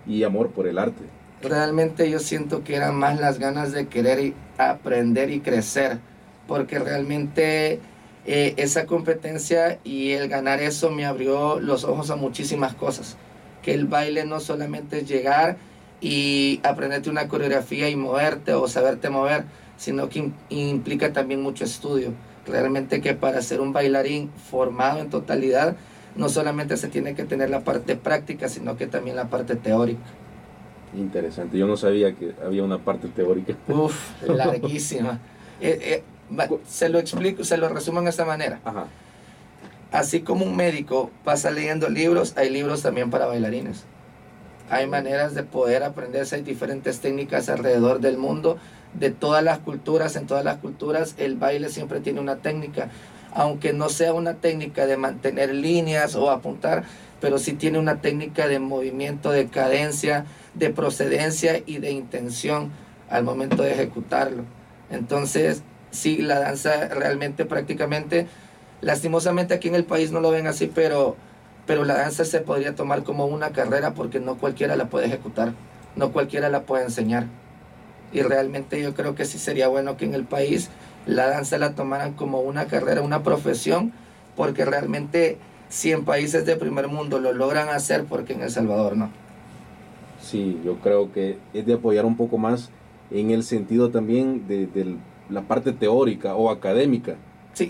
y 0.06 0.22
amor 0.24 0.50
por 0.52 0.66
el 0.66 0.78
arte. 0.78 1.12
realmente 1.40 2.10
yo 2.10 2.18
siento 2.20 2.62
que 2.64 2.76
eran 2.76 2.94
más 2.96 3.18
las 3.18 3.38
ganas 3.38 3.72
de 3.72 3.88
querer 3.88 4.20
y 4.20 4.34
aprender 4.58 5.30
y 5.30 5.40
crecer, 5.40 5.98
porque 6.46 6.78
realmente 6.78 7.80
eh, 8.26 8.54
esa 8.56 8.86
competencia 8.86 9.80
y 9.84 10.12
el 10.12 10.28
ganar 10.28 10.60
eso 10.60 10.90
me 10.90 11.04
abrió 11.06 11.58
los 11.60 11.84
ojos 11.84 12.10
a 12.10 12.16
muchísimas 12.16 12.74
cosas. 12.74 13.16
que 13.62 13.74
el 13.74 13.86
baile 13.86 14.24
no 14.26 14.40
solamente 14.40 14.98
es 15.00 15.08
llegar 15.08 15.56
y 16.00 16.60
aprenderte 16.64 17.10
una 17.10 17.28
coreografía 17.28 17.88
y 17.88 17.96
moverte 17.96 18.54
o 18.54 18.66
saberte 18.68 19.08
mover, 19.10 19.44
sino 19.82 20.08
que 20.08 20.30
implica 20.48 21.12
también 21.12 21.42
mucho 21.42 21.64
estudio. 21.64 22.12
Realmente 22.46 23.00
que 23.00 23.14
para 23.14 23.42
ser 23.42 23.60
un 23.60 23.72
bailarín 23.72 24.30
formado 24.30 25.00
en 25.00 25.10
totalidad, 25.10 25.74
no 26.14 26.28
solamente 26.28 26.76
se 26.76 26.86
tiene 26.86 27.16
que 27.16 27.24
tener 27.24 27.50
la 27.50 27.64
parte 27.64 27.96
práctica, 27.96 28.48
sino 28.48 28.76
que 28.76 28.86
también 28.86 29.16
la 29.16 29.24
parte 29.28 29.56
teórica. 29.56 30.04
Interesante, 30.96 31.58
yo 31.58 31.66
no 31.66 31.76
sabía 31.76 32.14
que 32.14 32.32
había 32.44 32.62
una 32.62 32.78
parte 32.78 33.08
teórica. 33.08 33.54
Uf, 33.66 34.22
larguísima. 34.28 35.18
Eh, 35.60 36.02
eh, 36.30 36.46
se 36.64 36.88
lo 36.88 37.00
explico, 37.00 37.42
se 37.42 37.56
lo 37.56 37.68
resumo 37.68 38.00
de 38.02 38.10
esta 38.10 38.24
manera. 38.24 38.60
Así 39.90 40.20
como 40.20 40.44
un 40.44 40.54
médico 40.54 41.10
pasa 41.24 41.50
leyendo 41.50 41.88
libros, 41.88 42.34
hay 42.36 42.50
libros 42.50 42.82
también 42.82 43.10
para 43.10 43.26
bailarines. 43.26 43.82
Hay 44.70 44.86
maneras 44.86 45.34
de 45.34 45.42
poder 45.42 45.82
aprenderse, 45.82 46.36
hay 46.36 46.42
diferentes 46.42 47.00
técnicas 47.00 47.48
alrededor 47.48 47.98
del 47.98 48.16
mundo, 48.16 48.58
de 48.94 49.10
todas 49.10 49.42
las 49.42 49.58
culturas, 49.58 50.16
en 50.16 50.26
todas 50.26 50.44
las 50.44 50.58
culturas 50.58 51.14
el 51.18 51.36
baile 51.36 51.68
siempre 51.68 52.00
tiene 52.00 52.20
una 52.20 52.36
técnica, 52.36 52.90
aunque 53.34 53.72
no 53.72 53.88
sea 53.88 54.12
una 54.12 54.34
técnica 54.34 54.86
de 54.86 54.96
mantener 54.96 55.54
líneas 55.54 56.14
o 56.14 56.30
apuntar, 56.30 56.84
pero 57.20 57.38
sí 57.38 57.52
tiene 57.52 57.78
una 57.78 58.00
técnica 58.00 58.48
de 58.48 58.58
movimiento, 58.58 59.30
de 59.30 59.46
cadencia, 59.46 60.26
de 60.54 60.70
procedencia 60.70 61.62
y 61.64 61.78
de 61.78 61.92
intención 61.92 62.70
al 63.08 63.24
momento 63.24 63.62
de 63.62 63.72
ejecutarlo. 63.72 64.44
Entonces, 64.90 65.62
sí, 65.90 66.18
la 66.18 66.38
danza 66.38 66.88
realmente 66.88 67.44
prácticamente, 67.44 68.26
lastimosamente 68.80 69.54
aquí 69.54 69.68
en 69.68 69.76
el 69.76 69.84
país 69.84 70.10
no 70.12 70.20
lo 70.20 70.30
ven 70.30 70.46
así, 70.46 70.70
pero, 70.72 71.16
pero 71.66 71.84
la 71.84 71.94
danza 71.94 72.24
se 72.24 72.40
podría 72.40 72.74
tomar 72.74 73.04
como 73.04 73.26
una 73.26 73.50
carrera 73.50 73.94
porque 73.94 74.20
no 74.20 74.36
cualquiera 74.36 74.76
la 74.76 74.86
puede 74.86 75.06
ejecutar, 75.06 75.52
no 75.96 76.12
cualquiera 76.12 76.48
la 76.48 76.62
puede 76.62 76.84
enseñar. 76.84 77.26
Y 78.12 78.22
realmente 78.22 78.80
yo 78.82 78.94
creo 78.94 79.14
que 79.14 79.24
sí 79.24 79.38
sería 79.38 79.68
bueno 79.68 79.96
que 79.96 80.04
en 80.04 80.14
el 80.14 80.24
país 80.24 80.70
la 81.06 81.28
danza 81.28 81.58
la 81.58 81.74
tomaran 81.74 82.12
como 82.12 82.40
una 82.40 82.66
carrera, 82.66 83.02
una 83.02 83.22
profesión, 83.22 83.92
porque 84.36 84.64
realmente 84.64 85.38
si 85.68 85.90
en 85.90 86.04
países 86.04 86.44
de 86.44 86.56
primer 86.56 86.88
mundo 86.88 87.18
lo 87.18 87.32
logran 87.32 87.68
hacer, 87.70 88.04
porque 88.04 88.34
en 88.34 88.42
El 88.42 88.50
Salvador 88.50 88.96
no. 88.96 89.10
Sí, 90.20 90.60
yo 90.64 90.76
creo 90.76 91.12
que 91.12 91.38
es 91.54 91.66
de 91.66 91.74
apoyar 91.74 92.04
un 92.04 92.16
poco 92.16 92.38
más 92.38 92.70
en 93.10 93.30
el 93.30 93.42
sentido 93.42 93.90
también 93.90 94.46
de, 94.46 94.96
la 95.30 95.42
parte 95.42 95.72
teórica 95.72 96.34
o 96.34 96.50
académica 96.50 97.16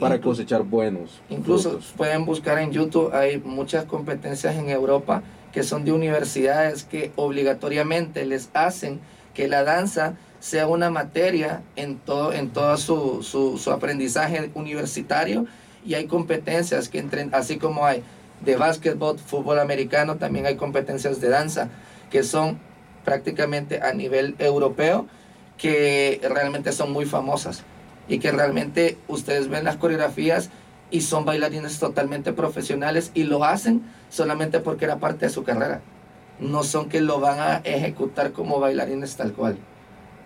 para 0.01 0.21
cosechar 0.21 0.63
buenos. 0.63 1.21
Incluso 1.29 1.79
pueden 1.97 2.25
buscar 2.25 2.59
en 2.59 2.73
YouTube, 2.73 3.15
hay 3.15 3.39
muchas 3.39 3.85
competencias 3.85 4.57
en 4.57 4.69
Europa 4.69 5.23
que 5.53 5.63
son 5.63 5.85
de 5.85 5.93
universidades 5.93 6.83
que 6.85 7.13
obligatoriamente 7.15 8.25
les 8.25 8.51
hacen 8.55 9.01
que 9.35 9.49
la 9.49 9.65
danza 9.65 10.17
sea 10.43 10.67
una 10.67 10.91
materia 10.91 11.63
en 11.77 11.99
todo, 11.99 12.33
en 12.33 12.51
todo 12.51 12.77
su, 12.77 13.23
su, 13.23 13.59
su 13.59 13.71
aprendizaje 13.71 14.51
universitario 14.55 15.47
y 15.87 15.95
hay 15.95 16.09
competencias 16.09 16.89
que 16.89 16.99
entren, 16.99 17.31
así 17.33 17.59
como 17.59 17.87
hay 17.87 18.03
de 18.45 18.57
básquetbol, 18.57 19.21
fútbol 19.21 19.61
americano, 19.61 20.17
también 20.17 20.47
hay 20.47 20.57
competencias 20.57 21.21
de 21.21 21.29
danza 21.29 21.69
que 22.11 22.25
son 22.25 22.59
prácticamente 23.05 23.83
a 23.83 23.93
nivel 23.93 24.35
europeo, 24.41 25.07
que 25.59 26.21
realmente 26.29 26.73
son 26.73 26.91
muy 26.91 27.05
famosas 27.05 27.63
y 28.09 28.19
que 28.19 28.33
realmente 28.33 28.99
ustedes 29.07 29.47
ven 29.47 29.63
las 29.63 29.77
coreografías 29.77 30.51
y 30.91 31.03
son 31.03 31.25
bailarines 31.25 31.79
totalmente 31.79 32.33
profesionales 32.33 33.13
y 33.15 33.23
lo 33.23 33.45
hacen 33.45 33.83
solamente 34.11 34.59
porque 34.59 34.87
era 34.87 34.99
parte 34.99 35.27
de 35.27 35.33
su 35.33 35.45
carrera. 35.45 35.83
No 36.41 36.65
son 36.65 36.89
que 36.89 37.01
lo 37.01 37.21
van 37.21 37.39
a 37.39 37.57
ejecutar 37.59 38.33
como 38.33 38.59
bailarines 38.59 39.15
tal 39.15 39.35
cual. 39.35 39.57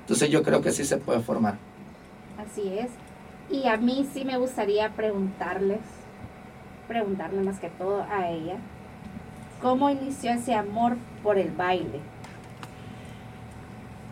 Entonces 0.06 0.30
yo 0.30 0.44
creo 0.44 0.62
que 0.62 0.70
sí 0.70 0.84
se 0.84 0.98
puede 0.98 1.18
formar. 1.18 1.56
Así 2.38 2.78
es. 2.78 2.90
Y 3.50 3.66
a 3.66 3.76
mí 3.76 4.08
sí 4.14 4.24
me 4.24 4.38
gustaría 4.38 4.90
preguntarles, 4.90 5.80
preguntarle 6.86 7.42
más 7.42 7.58
que 7.58 7.70
todo 7.70 8.06
a 8.08 8.30
ella, 8.30 8.54
¿cómo 9.60 9.90
inició 9.90 10.30
ese 10.30 10.54
amor 10.54 10.96
por 11.24 11.38
el 11.38 11.50
baile? 11.50 11.98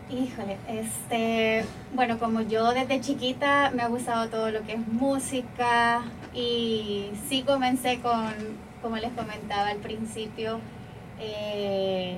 Híjole, 0.09 0.57
este, 0.67 1.63
bueno, 1.93 2.19
como 2.19 2.41
yo 2.41 2.73
desde 2.73 2.99
chiquita 2.99 3.71
me 3.73 3.81
ha 3.81 3.87
gustado 3.87 4.27
todo 4.27 4.51
lo 4.51 4.63
que 4.63 4.73
es 4.73 4.85
música 4.89 6.01
y 6.33 7.09
sí 7.29 7.43
comencé 7.43 8.01
con, 8.01 8.33
como 8.81 8.97
les 8.97 9.13
comentaba 9.13 9.69
al 9.69 9.77
principio, 9.77 10.59
eh, 11.21 12.17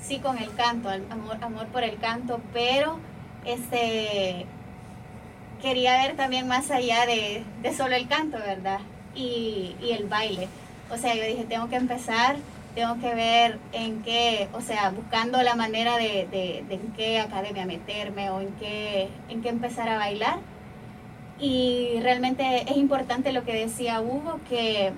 sí 0.00 0.20
con 0.20 0.38
el 0.38 0.54
canto, 0.54 0.88
amor, 0.88 1.38
amor 1.42 1.66
por 1.66 1.82
el 1.82 1.96
canto, 1.98 2.40
pero 2.52 3.00
este, 3.46 4.46
quería 5.62 6.02
ver 6.02 6.16
también 6.16 6.46
más 6.46 6.70
allá 6.70 7.06
de, 7.06 7.44
solo 7.74 7.94
el 7.94 8.08
canto, 8.08 8.38
¿verdad? 8.38 8.80
Y, 9.14 9.74
el 9.90 10.06
baile. 10.06 10.48
O 10.90 10.96
sea, 10.96 11.14
yo 11.14 11.24
dije, 11.24 11.44
tengo 11.44 11.68
que 11.68 11.76
empezar, 11.76 12.36
tengo 12.74 12.98
que 13.00 13.14
ver 13.14 13.58
en 13.72 14.02
qué, 14.02 14.48
o 14.52 14.60
sea, 14.60 14.90
buscando 14.90 15.42
la 15.42 15.54
manera 15.54 15.96
de, 15.96 16.28
de, 16.30 16.64
en 16.68 16.92
qué 16.92 17.20
academia 17.20 17.66
meterme 17.66 18.30
o 18.30 18.40
en 18.40 18.52
qué, 18.60 19.08
en 19.28 19.42
qué 19.42 19.48
empezar 19.48 19.88
a 19.88 19.96
bailar. 19.98 20.38
Y 21.38 21.98
realmente 22.02 22.62
es 22.62 22.76
importante 22.76 23.32
lo 23.32 23.44
que 23.44 23.54
decía 23.54 24.00
Hugo, 24.00 24.40
que, 24.48 24.92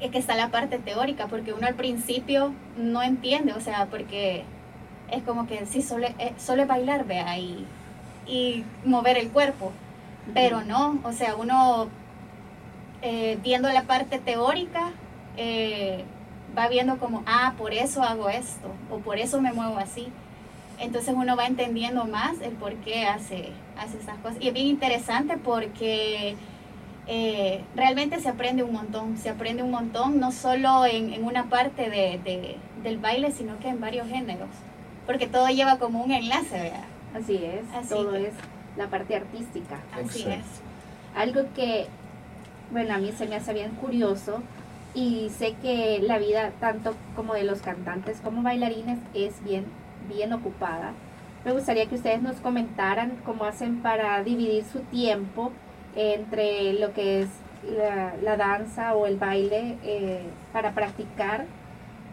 que 0.00 0.18
está 0.18 0.34
la 0.34 0.50
parte 0.50 0.78
teórica, 0.78 1.26
porque 1.26 1.52
uno 1.52 1.66
al 1.66 1.74
principio 1.74 2.52
no 2.76 3.02
entiende, 3.02 3.52
o 3.52 3.60
sea, 3.60 3.86
porque 3.86 4.44
es 5.10 5.22
como 5.22 5.46
que 5.46 5.66
sí, 5.66 5.82
solo, 5.82 6.06
eh, 6.18 6.34
solo 6.38 6.62
es 6.62 6.68
bailar, 6.68 7.04
vea, 7.04 7.38
y 7.38 7.66
y 8.28 8.64
mover 8.84 9.18
el 9.18 9.30
cuerpo. 9.30 9.72
Pero 10.34 10.62
no, 10.62 11.00
o 11.04 11.12
sea, 11.12 11.34
uno 11.36 11.88
eh, 13.00 13.38
viendo 13.42 13.70
la 13.70 13.84
parte 13.84 14.18
teórica 14.18 14.90
eh, 15.36 16.04
va 16.56 16.68
viendo 16.68 16.98
como, 16.98 17.22
ah, 17.26 17.54
por 17.56 17.72
eso 17.72 18.02
hago 18.02 18.28
esto, 18.28 18.70
o 18.90 18.98
por 18.98 19.18
eso 19.18 19.40
me 19.40 19.52
muevo 19.52 19.78
así. 19.78 20.08
Entonces 20.78 21.14
uno 21.16 21.34
va 21.34 21.46
entendiendo 21.46 22.04
más 22.04 22.40
el 22.40 22.52
por 22.52 22.74
qué 22.76 23.06
hace, 23.06 23.52
hace 23.78 23.98
esas 23.98 24.18
cosas. 24.18 24.38
Y 24.40 24.48
es 24.48 24.54
bien 24.54 24.66
interesante 24.66 25.38
porque 25.38 26.36
eh, 27.06 27.64
realmente 27.74 28.20
se 28.20 28.28
aprende 28.28 28.62
un 28.62 28.72
montón, 28.72 29.16
se 29.16 29.30
aprende 29.30 29.62
un 29.62 29.70
montón, 29.70 30.20
no 30.20 30.30
solo 30.30 30.84
en, 30.86 31.24
una 31.24 31.48
parte 31.48 31.88
de, 31.88 32.58
del 32.82 32.98
baile, 32.98 33.32
sino 33.32 33.58
que 33.58 33.68
en 33.68 33.80
varios 33.80 34.06
géneros, 34.08 34.50
porque 35.08 35.26
todo 35.26 35.48
lleva 35.48 35.78
como 35.78 36.04
un 36.04 36.12
enlace, 36.12 36.60
¿verdad? 36.60 36.84
Así 37.14 37.42
es, 37.42 37.88
todo 37.88 38.14
es 38.14 38.34
la 38.76 38.88
parte 38.88 39.16
artística. 39.16 39.78
Así 39.90 40.26
es. 40.28 40.44
Algo 41.16 41.44
que, 41.56 41.86
bueno, 42.70 42.92
a 42.92 42.98
mí 42.98 43.10
se 43.16 43.26
me 43.26 43.36
hace 43.36 43.54
bien 43.54 43.70
curioso 43.70 44.42
y 44.92 45.30
sé 45.30 45.54
que 45.62 46.00
la 46.02 46.18
vida 46.18 46.52
tanto 46.60 46.94
como 47.16 47.32
de 47.32 47.44
los 47.44 47.62
cantantes 47.62 48.20
como 48.20 48.42
bailarines 48.42 48.98
es 49.14 49.42
bien, 49.42 49.64
bien 50.14 50.34
ocupada. 50.34 50.92
Me 51.42 51.52
gustaría 51.52 51.86
que 51.86 51.94
ustedes 51.94 52.20
nos 52.20 52.36
comentaran 52.36 53.16
cómo 53.24 53.44
hacen 53.44 53.80
para 53.80 54.22
dividir 54.22 54.62
su 54.70 54.80
tiempo 54.80 55.52
entre 55.96 56.74
lo 56.74 56.92
que 56.92 57.22
es 57.22 57.28
la, 58.22 58.36
danza 58.36 58.94
o 58.94 59.06
el 59.06 59.16
baile 59.16 59.78
eh, 59.82 60.24
para 60.52 60.72
practicar 60.72 61.46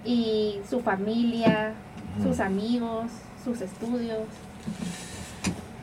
y 0.06 0.62
su 0.70 0.80
familia, 0.80 1.74
sus 2.22 2.40
amigos, 2.40 3.06
sus 3.44 3.62
estudios. 3.62 4.24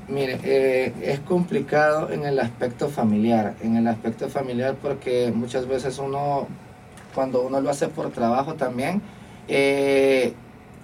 Mire, 0.08 0.38
eh, 0.42 0.92
es 1.02 1.20
complicado 1.20 2.10
en 2.10 2.24
el 2.24 2.38
aspecto 2.40 2.88
familiar, 2.88 3.54
en 3.62 3.76
el 3.76 3.86
aspecto 3.86 4.28
familiar 4.28 4.76
porque 4.82 5.32
muchas 5.34 5.66
veces 5.66 5.98
uno, 5.98 6.48
cuando 7.14 7.42
uno 7.42 7.60
lo 7.60 7.70
hace 7.70 7.88
por 7.88 8.10
trabajo 8.10 8.54
también, 8.54 9.00
eh, 9.48 10.34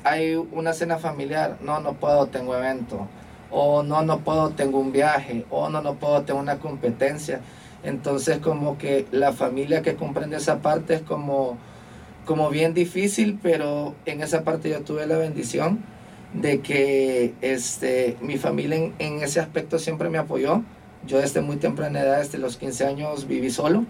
hay 0.05 0.37
una 0.37 0.73
cena 0.73 0.99
familiar, 0.99 1.59
no, 1.61 1.81
no 1.81 1.95
puedo, 1.95 2.29
tengo 2.29 2.57
evento, 2.57 3.09
o 3.51 3.83
no, 3.83 4.03
no 4.03 4.21
puedo, 4.21 4.51
tengo 4.51 4.79
un 4.79 4.93
viaje, 4.93 5.45
o 5.51 5.69
no, 5.69 5.83
no 5.83 5.95
puedo, 5.95 6.23
tengo 6.23 6.41
una 6.41 6.59
competencia. 6.59 7.41
Entonces 7.83 8.39
como 8.39 8.79
que 8.79 9.07
la 9.11 9.33
familia 9.33 9.83
que 9.83 9.95
comprende 9.95 10.37
esa 10.37 10.59
parte 10.59 10.95
es 10.95 11.03
como, 11.03 11.59
como 12.29 12.51
bien 12.51 12.75
difícil, 12.75 13.39
pero 13.43 13.95
en 14.05 14.21
esa 14.21 14.45
parte 14.45 14.69
yo 14.69 14.83
tuve 14.83 15.07
la 15.07 15.17
bendición 15.17 15.79
de 16.35 16.61
que 16.61 17.33
este, 17.41 18.19
mi 18.21 18.37
familia 18.37 18.93
en, 18.99 19.23
ese 19.23 19.41
aspecto 19.41 19.79
siempre 19.79 20.11
me 20.11 20.19
apoyó. 20.19 20.63
Yo 21.07 21.21
desde 21.21 21.41
muy 21.41 21.57
temprana 21.57 22.03
edad, 22.03 22.19
desde 22.19 22.37
los 22.37 22.59
15 22.59 22.85
años, 22.85 23.27
viví 23.27 23.49
solo. 23.49 23.87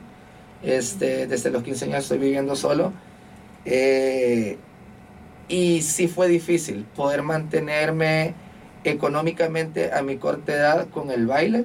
Este, 0.63 1.27
desde 1.27 1.51
los 1.51 1.65
15 1.65 1.87
años 1.87 2.05
estoy 2.05 2.19
viviendo 2.19 2.55
solo. 2.55 2.93
Eh, 3.65 4.57
y 5.49 5.83
sí 5.83 6.07
fue 6.07 6.29
difícil 6.29 6.85
poder 6.95 7.23
mantenerme 7.23 8.35
económicamente 8.85 9.93
a 9.93 10.03
mi 10.03 10.17
corta 10.17 10.55
edad 10.55 10.89
con 10.91 11.11
el 11.11 11.27
baile 11.27 11.65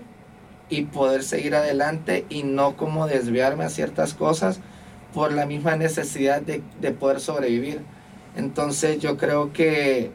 y 0.70 0.86
poder 0.86 1.22
seguir 1.22 1.54
adelante 1.54 2.26
y 2.30 2.42
no 2.42 2.76
como 2.78 3.06
desviarme 3.06 3.64
a 3.64 3.70
ciertas 3.70 4.16
cosas 4.16 4.60
por 5.14 5.32
la 5.32 5.46
misma 5.46 5.76
necesidad 5.76 6.42
de, 6.42 6.62
de 6.82 6.92
poder 6.92 7.20
sobrevivir. 7.20 7.82
Entonces 8.36 9.00
yo 9.00 9.18
creo 9.18 9.54
que 9.54 10.12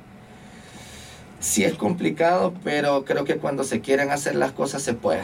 sí 1.40 1.64
es 1.64 1.75
complicado, 1.75 2.55
pero 2.64 3.05
creo 3.05 3.25
que 3.25 3.37
cuando 3.37 3.64
se 3.64 3.81
quieren 3.81 4.11
hacer 4.11 4.35
las 4.35 4.52
cosas 4.52 4.83
se 4.83 4.95
puede. 4.95 5.23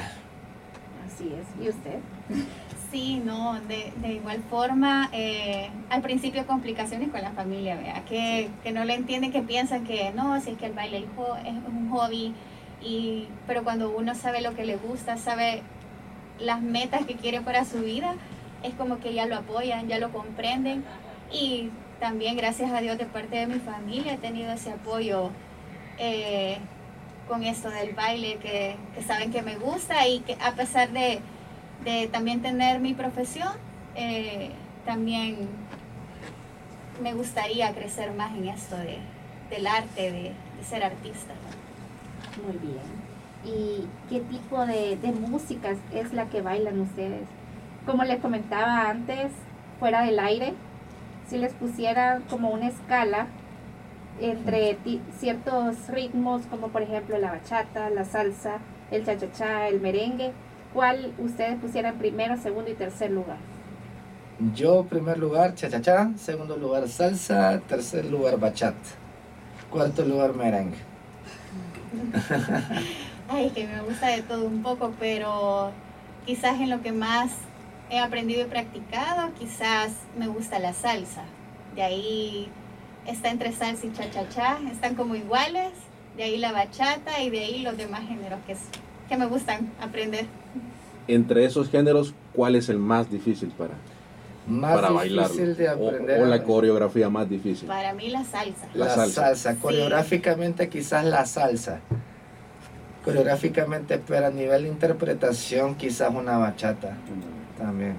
Así 1.06 1.32
es. 1.32 1.64
¿Y 1.64 1.68
usted? 1.68 1.98
Sí, 2.90 3.20
no, 3.24 3.60
de, 3.62 3.92
de 3.96 4.12
igual 4.12 4.40
forma, 4.48 5.10
eh, 5.12 5.68
al 5.90 6.00
principio 6.00 6.46
complicaciones 6.46 7.08
con 7.08 7.22
la 7.22 7.32
familia, 7.32 7.74
¿vea? 7.74 8.04
Que, 8.04 8.48
que 8.62 8.70
no 8.70 8.84
le 8.84 8.94
entienden, 8.94 9.32
que 9.32 9.42
piensan 9.42 9.82
que 9.82 10.12
no, 10.12 10.40
si 10.40 10.50
es 10.50 10.58
que 10.58 10.66
el 10.66 10.74
baile 10.74 10.98
es 10.98 11.54
un 11.66 11.90
hobby, 11.90 12.32
y, 12.80 13.26
pero 13.48 13.64
cuando 13.64 13.90
uno 13.90 14.14
sabe 14.14 14.42
lo 14.42 14.54
que 14.54 14.64
le 14.64 14.76
gusta, 14.76 15.16
sabe 15.16 15.62
las 16.38 16.62
metas 16.62 17.04
que 17.04 17.16
quiere 17.16 17.40
para 17.40 17.64
su 17.64 17.78
vida, 17.80 18.14
es 18.64 18.74
como 18.74 18.98
que 18.98 19.12
ya 19.12 19.26
lo 19.26 19.36
apoyan, 19.36 19.86
ya 19.86 19.98
lo 19.98 20.10
comprenden 20.10 20.84
y 21.30 21.70
también 22.00 22.36
gracias 22.36 22.72
a 22.72 22.80
Dios 22.80 22.98
de 22.98 23.04
parte 23.04 23.36
de 23.36 23.46
mi 23.46 23.60
familia 23.60 24.14
he 24.14 24.18
tenido 24.18 24.50
ese 24.52 24.72
apoyo 24.72 25.30
eh, 25.98 26.58
con 27.28 27.44
esto 27.44 27.70
del 27.70 27.94
baile, 27.94 28.36
que, 28.36 28.76
saben 29.06 29.30
que 29.30 29.42
me 29.42 29.56
gusta 29.56 30.06
y 30.08 30.20
que 30.20 30.36
a 30.40 30.52
pesar 30.52 30.90
de, 30.90 31.20
de 31.84 32.08
también 32.08 32.42
tener 32.42 32.80
mi 32.80 32.94
profesión, 32.94 33.52
eh, 33.94 34.50
también 34.84 35.48
me 37.02 37.14
gustaría 37.14 37.72
crecer 37.74 38.12
más 38.12 38.34
en 38.34 38.48
esto 38.48 38.76
de, 38.76 38.98
del 39.50 39.66
arte, 39.66 40.10
de, 40.10 40.22
de, 40.22 40.64
ser 40.64 40.84
artista. 40.84 41.34
Muy 42.44 42.58
bien. 42.58 43.04
¿Y 43.44 43.86
qué 44.08 44.20
tipo 44.20 44.66
de, 44.66 44.96
de 44.96 45.12
música 45.12 45.74
es 45.92 46.12
la 46.12 46.26
que 46.26 46.40
bailan 46.40 46.80
ustedes? 46.80 47.26
Como 47.86 48.04
les 48.04 48.20
comentaba 48.20 48.88
antes, 48.88 49.32
fuera 49.78 50.02
del 50.02 50.18
aire, 50.18 50.54
si 51.28 51.38
les 51.38 51.52
pusiera 51.52 52.20
como 52.30 52.50
una 52.50 52.68
escala 52.68 53.26
entre 54.20 54.78
ciertos 55.18 55.88
ritmos 55.88 56.42
como 56.46 56.68
por 56.68 56.82
ejemplo 56.82 57.18
la 57.18 57.32
bachata, 57.32 57.90
la 57.90 58.04
salsa, 58.04 58.58
el 58.90 59.04
cha-cha-cha, 59.04 59.68
el 59.68 59.80
merengue, 59.80 60.32
¿cuál 60.72 61.12
ustedes 61.18 61.58
pusieran 61.60 61.96
primero, 61.96 62.36
segundo 62.36 62.70
y 62.70 62.74
tercer 62.74 63.10
lugar? 63.10 63.38
Yo 64.54 64.84
primer 64.84 65.18
lugar 65.18 65.54
cha-cha-cha, 65.54 66.10
segundo 66.16 66.56
lugar 66.56 66.88
salsa, 66.88 67.60
tercer 67.68 68.06
lugar 68.06 68.38
bachata, 68.38 68.78
cuarto 69.70 70.04
lugar 70.04 70.34
merengue. 70.34 70.78
Ay, 73.28 73.50
que 73.50 73.66
me 73.66 73.80
gusta 73.82 74.08
de 74.08 74.22
todo 74.22 74.46
un 74.46 74.62
poco, 74.62 74.92
pero 74.98 75.70
quizás 76.26 76.60
en 76.60 76.70
lo 76.70 76.82
que 76.82 76.92
más 76.92 77.32
he 77.94 78.00
aprendido 78.00 78.42
y 78.42 78.46
practicado, 78.46 79.32
quizás 79.38 79.92
me 80.18 80.26
gusta 80.26 80.58
la 80.58 80.72
salsa. 80.72 81.22
De 81.76 81.82
ahí 81.82 82.48
está 83.06 83.30
entre 83.30 83.52
salsa 83.52 83.86
y 83.86 83.92
cha-cha-cha, 83.92 84.58
están 84.70 84.94
como 84.94 85.14
iguales, 85.14 85.72
de 86.16 86.24
ahí 86.24 86.38
la 86.38 86.52
bachata 86.52 87.20
y 87.22 87.30
de 87.30 87.38
ahí 87.40 87.62
los 87.62 87.76
demás 87.76 88.02
géneros 88.08 88.40
que, 88.46 88.56
que 89.08 89.16
me 89.16 89.26
gustan 89.26 89.72
aprender. 89.80 90.26
Entre 91.06 91.44
esos 91.44 91.70
géneros, 91.70 92.14
¿cuál 92.32 92.56
es 92.56 92.68
el 92.68 92.78
más 92.78 93.10
difícil 93.10 93.50
para, 93.50 93.74
más 94.48 94.74
para 94.74 94.90
bailar? 94.90 95.30
O, 95.78 95.86
o, 95.86 96.26
la 96.26 96.42
coreografía 96.42 97.08
más 97.10 97.28
difícil. 97.28 97.68
Para 97.68 97.92
mí 97.92 98.08
la 98.08 98.24
salsa. 98.24 98.66
La, 98.74 98.86
la 98.86 98.94
salsa. 98.94 99.22
salsa. 99.26 99.56
Coreográficamente 99.56 100.64
sí. 100.64 100.70
quizás 100.70 101.04
la 101.04 101.26
salsa. 101.26 101.80
Coreográficamente, 103.04 103.98
pero 103.98 104.26
a 104.26 104.30
nivel 104.30 104.62
de 104.62 104.68
interpretación 104.70 105.74
quizás 105.74 106.10
una 106.14 106.38
bachata 106.38 106.96
también. 107.58 107.96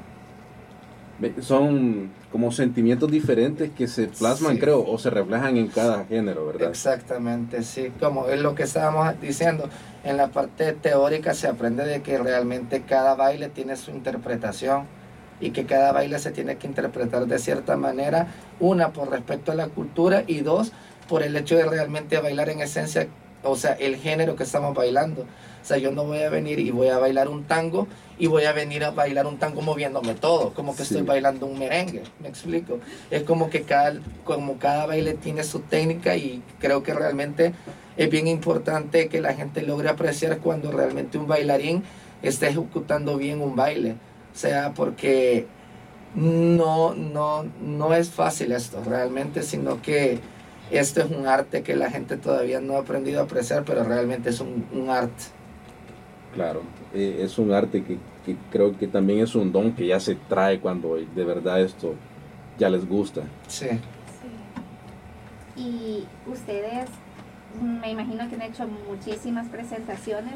Son 1.39 2.11
como 2.31 2.51
sentimientos 2.51 3.09
diferentes 3.09 3.71
que 3.71 3.87
se 3.87 4.07
plasman, 4.07 4.55
sí. 4.55 4.59
creo, 4.59 4.85
o 4.85 4.97
se 4.97 5.09
reflejan 5.09 5.55
en 5.55 5.67
cada 5.67 6.03
género, 6.03 6.47
¿verdad? 6.47 6.69
Exactamente, 6.69 7.63
sí. 7.63 7.93
Como 7.99 8.27
es 8.27 8.41
lo 8.41 8.53
que 8.53 8.63
estábamos 8.63 9.19
diciendo, 9.21 9.69
en 10.03 10.17
la 10.17 10.27
parte 10.27 10.73
teórica 10.73 11.33
se 11.33 11.47
aprende 11.47 11.85
de 11.85 12.01
que 12.01 12.17
realmente 12.17 12.81
cada 12.81 13.15
baile 13.15 13.47
tiene 13.47 13.77
su 13.77 13.91
interpretación 13.91 14.83
y 15.39 15.51
que 15.51 15.65
cada 15.65 15.93
baile 15.93 16.19
se 16.19 16.31
tiene 16.31 16.57
que 16.57 16.67
interpretar 16.67 17.25
de 17.25 17.39
cierta 17.39 17.77
manera, 17.77 18.27
una 18.59 18.91
por 18.91 19.09
respecto 19.09 19.53
a 19.53 19.55
la 19.55 19.67
cultura 19.67 20.23
y 20.27 20.41
dos 20.41 20.73
por 21.07 21.23
el 21.23 21.35
hecho 21.35 21.55
de 21.55 21.65
realmente 21.65 22.19
bailar 22.19 22.49
en 22.49 22.61
esencia, 22.61 23.07
o 23.43 23.55
sea, 23.55 23.73
el 23.73 23.95
género 23.95 24.35
que 24.35 24.43
estamos 24.43 24.73
bailando. 24.75 25.21
O 25.21 25.67
sea, 25.67 25.77
yo 25.77 25.91
no 25.91 26.03
voy 26.03 26.21
a 26.21 26.29
venir 26.29 26.59
y 26.59 26.71
voy 26.71 26.89
a 26.89 26.99
bailar 26.99 27.27
un 27.27 27.45
tango 27.45 27.87
y 28.17 28.27
voy 28.27 28.45
a 28.45 28.53
venir 28.53 28.83
a 28.83 28.91
bailar 28.91 29.27
un 29.27 29.37
tango 29.37 29.61
moviéndome 29.61 30.13
todo, 30.13 30.53
como 30.53 30.75
que 30.75 30.83
sí. 30.83 30.93
estoy 30.93 31.05
bailando 31.05 31.45
un 31.45 31.59
merengue, 31.59 32.03
me 32.21 32.29
explico. 32.29 32.79
Es 33.11 33.23
como 33.23 33.49
que 33.49 33.63
cada, 33.63 33.99
como 34.23 34.57
cada 34.57 34.85
baile 34.85 35.13
tiene 35.15 35.43
su 35.43 35.59
técnica 35.59 36.15
y 36.15 36.41
creo 36.59 36.83
que 36.83 36.93
realmente 36.93 37.53
es 37.97 38.09
bien 38.09 38.27
importante 38.27 39.09
que 39.09 39.21
la 39.21 39.33
gente 39.33 39.61
logre 39.61 39.89
apreciar 39.89 40.39
cuando 40.39 40.71
realmente 40.71 41.17
un 41.17 41.27
bailarín 41.27 41.83
está 42.21 42.47
ejecutando 42.47 43.17
bien 43.17 43.41
un 43.41 43.55
baile. 43.55 43.95
O 44.33 44.37
sea, 44.37 44.73
porque 44.73 45.47
no, 46.15 46.93
no, 46.93 47.45
no 47.61 47.93
es 47.93 48.09
fácil 48.09 48.51
esto 48.53 48.81
realmente, 48.85 49.43
sino 49.43 49.81
que 49.81 50.19
esto 50.71 51.01
es 51.01 51.11
un 51.11 51.27
arte 51.27 51.61
que 51.61 51.75
la 51.75 51.91
gente 51.91 52.17
todavía 52.17 52.59
no 52.59 52.75
ha 52.75 52.79
aprendido 52.79 53.19
a 53.19 53.23
apreciar, 53.23 53.63
pero 53.65 53.83
realmente 53.83 54.29
es 54.29 54.39
un, 54.39 54.65
un 54.73 54.89
arte. 54.89 55.25
Claro, 56.35 56.61
eh, 56.93 57.19
es 57.21 57.39
un 57.39 57.53
arte 57.53 57.83
que, 57.83 57.97
que, 58.25 58.35
creo 58.51 58.77
que 58.77 58.87
también 58.87 59.19
es 59.19 59.35
un 59.35 59.51
don 59.51 59.71
que 59.73 59.87
ya 59.87 59.99
se 59.99 60.15
trae 60.15 60.59
cuando 60.59 60.95
de 60.95 61.23
verdad 61.23 61.61
esto 61.61 61.95
ya 62.59 62.69
les 62.69 62.87
gusta. 62.87 63.21
Sí. 63.47 63.69
sí. 63.69 65.61
Y 65.61 66.05
ustedes, 66.29 66.89
me 67.61 67.89
imagino 67.89 68.27
que 68.29 68.35
han 68.35 68.41
hecho 68.41 68.67
muchísimas 68.67 69.47
presentaciones 69.47 70.35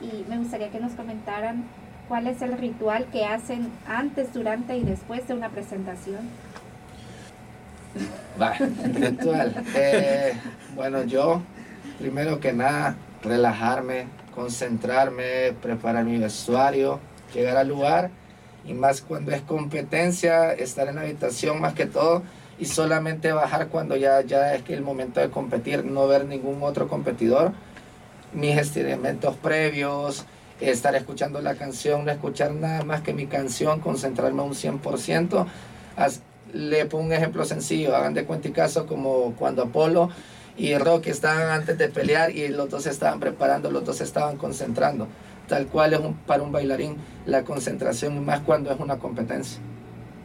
y 0.00 0.28
me 0.28 0.38
gustaría 0.38 0.70
que 0.70 0.80
nos 0.80 0.92
comentaran 0.92 1.64
cuál 2.08 2.26
es 2.26 2.42
el 2.42 2.58
ritual 2.58 3.06
que 3.12 3.24
hacen 3.24 3.70
antes, 3.86 4.32
durante 4.32 4.76
y 4.76 4.82
después 4.82 5.26
de 5.28 5.34
una 5.34 5.50
presentación. 5.50 6.28
Va, 8.40 8.54
ritual. 8.54 9.54
Eh, 9.74 10.32
bueno, 10.74 11.04
yo, 11.04 11.42
primero 11.98 12.40
que 12.40 12.52
nada, 12.52 12.96
relajarme, 13.22 14.06
concentrarme, 14.34 15.52
preparar 15.60 16.04
mi 16.04 16.18
vestuario, 16.18 17.00
llegar 17.34 17.56
al 17.56 17.68
lugar 17.68 18.10
y 18.64 18.74
más 18.74 19.00
cuando 19.00 19.32
es 19.32 19.42
competencia, 19.42 20.52
estar 20.52 20.88
en 20.88 20.96
la 20.96 21.02
habitación 21.02 21.60
más 21.60 21.74
que 21.74 21.86
todo 21.86 22.22
y 22.58 22.66
solamente 22.66 23.32
bajar 23.32 23.68
cuando 23.68 23.96
ya, 23.96 24.20
ya 24.22 24.54
es 24.54 24.62
que 24.62 24.74
el 24.74 24.82
momento 24.82 25.20
de 25.20 25.30
competir, 25.30 25.84
no 25.84 26.06
ver 26.06 26.26
ningún 26.26 26.62
otro 26.62 26.88
competidor, 26.88 27.52
mis 28.32 28.56
estiramientos 28.56 29.36
previos, 29.36 30.24
estar 30.60 30.94
escuchando 30.94 31.40
la 31.40 31.54
canción, 31.54 32.04
no 32.04 32.12
escuchar 32.12 32.52
nada 32.52 32.84
más 32.84 33.00
que 33.00 33.12
mi 33.12 33.26
canción, 33.26 33.80
concentrarme 33.80 34.42
un 34.42 34.52
100%. 34.52 35.46
Le 36.52 36.84
pongo 36.84 37.04
un 37.06 37.12
ejemplo 37.12 37.44
sencillo, 37.44 37.96
hagan 37.96 38.14
de 38.14 38.24
cuenta 38.24 38.48
y 38.48 38.52
caso 38.52 38.86
como 38.86 39.34
cuando 39.38 39.62
Apolo 39.62 40.10
y 40.62 40.78
Rocky 40.78 41.10
estaban 41.10 41.48
antes 41.48 41.76
de 41.76 41.88
pelear 41.88 42.30
y 42.30 42.46
los 42.46 42.70
dos 42.70 42.86
estaban 42.86 43.18
preparando, 43.18 43.68
los 43.68 43.84
dos 43.84 44.00
estaban 44.00 44.36
concentrando. 44.36 45.08
Tal 45.48 45.66
cual 45.66 45.92
es 45.92 45.98
un, 45.98 46.14
para 46.14 46.44
un 46.44 46.52
bailarín 46.52 46.98
la 47.26 47.42
concentración, 47.42 48.24
más 48.24 48.38
cuando 48.42 48.70
es 48.70 48.78
una 48.78 48.98
competencia. 48.98 49.60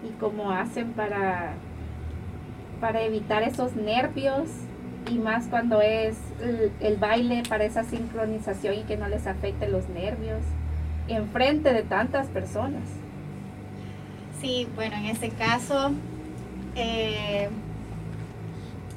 ¿Y 0.07 0.11
cómo 0.19 0.51
hacen 0.51 0.93
para, 0.93 1.53
para 2.79 3.01
evitar 3.01 3.41
esos 3.41 3.75
nervios 3.75 4.47
y 5.09 5.15
más 5.15 5.47
cuando 5.47 5.81
es 5.81 6.15
el, 6.39 6.71
el, 6.81 6.97
baile 6.97 7.41
para 7.49 7.63
esa 7.63 7.83
sincronización 7.83 8.75
y 8.75 8.83
que 8.83 8.95
no 8.95 9.07
les 9.07 9.25
afecte 9.25 9.67
los 9.67 9.89
nervios 9.89 10.41
enfrente 11.07 11.73
de 11.73 11.81
tantas 11.81 12.27
personas. 12.27 12.83
Sí, 14.39 14.67
bueno, 14.75 14.97
en 14.97 15.05
este 15.05 15.31
caso, 15.31 15.93
eh, 16.75 17.49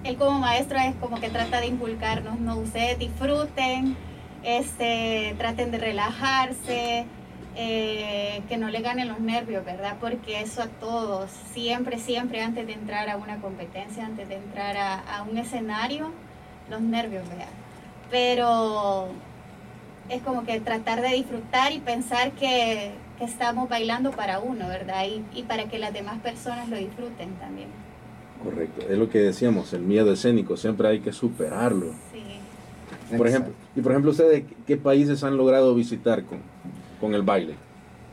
él 0.04 0.16
como 0.16 0.38
maestro 0.38 0.78
es 0.78 0.94
como 0.96 1.20
que 1.20 1.28
trata 1.28 1.60
de 1.60 1.66
inculcarnos, 1.66 2.40
no 2.40 2.56
ustedes 2.56 2.98
disfruten, 2.98 3.96
este, 4.42 5.34
traten 5.38 5.70
de 5.70 5.78
relajarse, 5.78 7.06
eh, 7.56 8.42
que 8.48 8.56
no 8.56 8.68
le 8.70 8.80
ganen 8.80 9.08
los 9.08 9.20
nervios, 9.20 9.64
¿verdad? 9.64 9.96
Porque 10.00 10.40
eso 10.40 10.62
a 10.62 10.68
todos, 10.68 11.30
siempre, 11.52 11.98
siempre 11.98 12.40
antes 12.40 12.66
de 12.66 12.72
entrar 12.72 13.10
a 13.10 13.16
una 13.16 13.40
competencia, 13.40 14.06
antes 14.06 14.28
de 14.28 14.36
entrar 14.36 14.76
a, 14.76 15.22
un 15.28 15.36
escenario, 15.36 16.12
los 16.70 16.80
nervios, 16.80 17.28
¿verdad? 17.28 17.48
Pero 18.10 19.08
es 20.08 20.22
como 20.22 20.44
que 20.44 20.60
tratar 20.60 21.02
de 21.02 21.08
disfrutar 21.08 21.72
y 21.72 21.80
pensar 21.80 22.32
que, 22.32 22.92
estamos 23.20 23.68
bailando 23.68 24.12
para 24.12 24.38
uno, 24.38 24.66
¿verdad? 24.66 25.04
Y 25.34 25.42
para 25.42 25.64
que 25.64 25.78
las 25.78 25.92
demás 25.92 26.20
personas 26.20 26.70
lo 26.70 26.78
disfruten 26.78 27.34
también. 27.34 27.68
Correcto, 28.42 28.87
es 28.88 28.98
lo 28.98 29.09
que 29.11 29.18
decíamos, 29.18 29.72
el 29.72 29.83
miedo 29.83 30.12
escénico, 30.12 30.57
siempre 30.57 30.88
hay 30.88 31.00
que 31.00 31.12
superarlo. 31.12 31.92
Sí. 32.12 33.16
Por 33.16 33.26
ejemplo, 33.26 33.53
y 33.76 33.81
por 33.81 33.92
ejemplo, 33.92 34.12
¿ustedes 34.12 34.44
qué 34.66 34.76
países 34.76 35.22
han 35.24 35.37
logrado 35.37 35.74
visitar 35.74 36.24
con, 36.24 36.38
con 37.00 37.14
el 37.14 37.22
baile? 37.22 37.55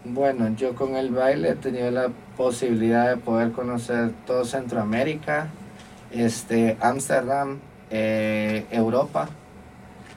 Bueno, 0.03 0.53
yo 0.55 0.73
con 0.75 0.95
el 0.95 1.11
baile 1.11 1.49
he 1.49 1.55
tenido 1.55 1.91
la 1.91 2.09
posibilidad 2.35 3.09
de 3.09 3.17
poder 3.17 3.51
conocer 3.51 4.11
todo 4.25 4.43
Centroamérica 4.45 5.49
este, 6.11 6.77
Ámsterdam, 6.81 7.59
eh, 7.89 8.65
Europa. 8.71 9.29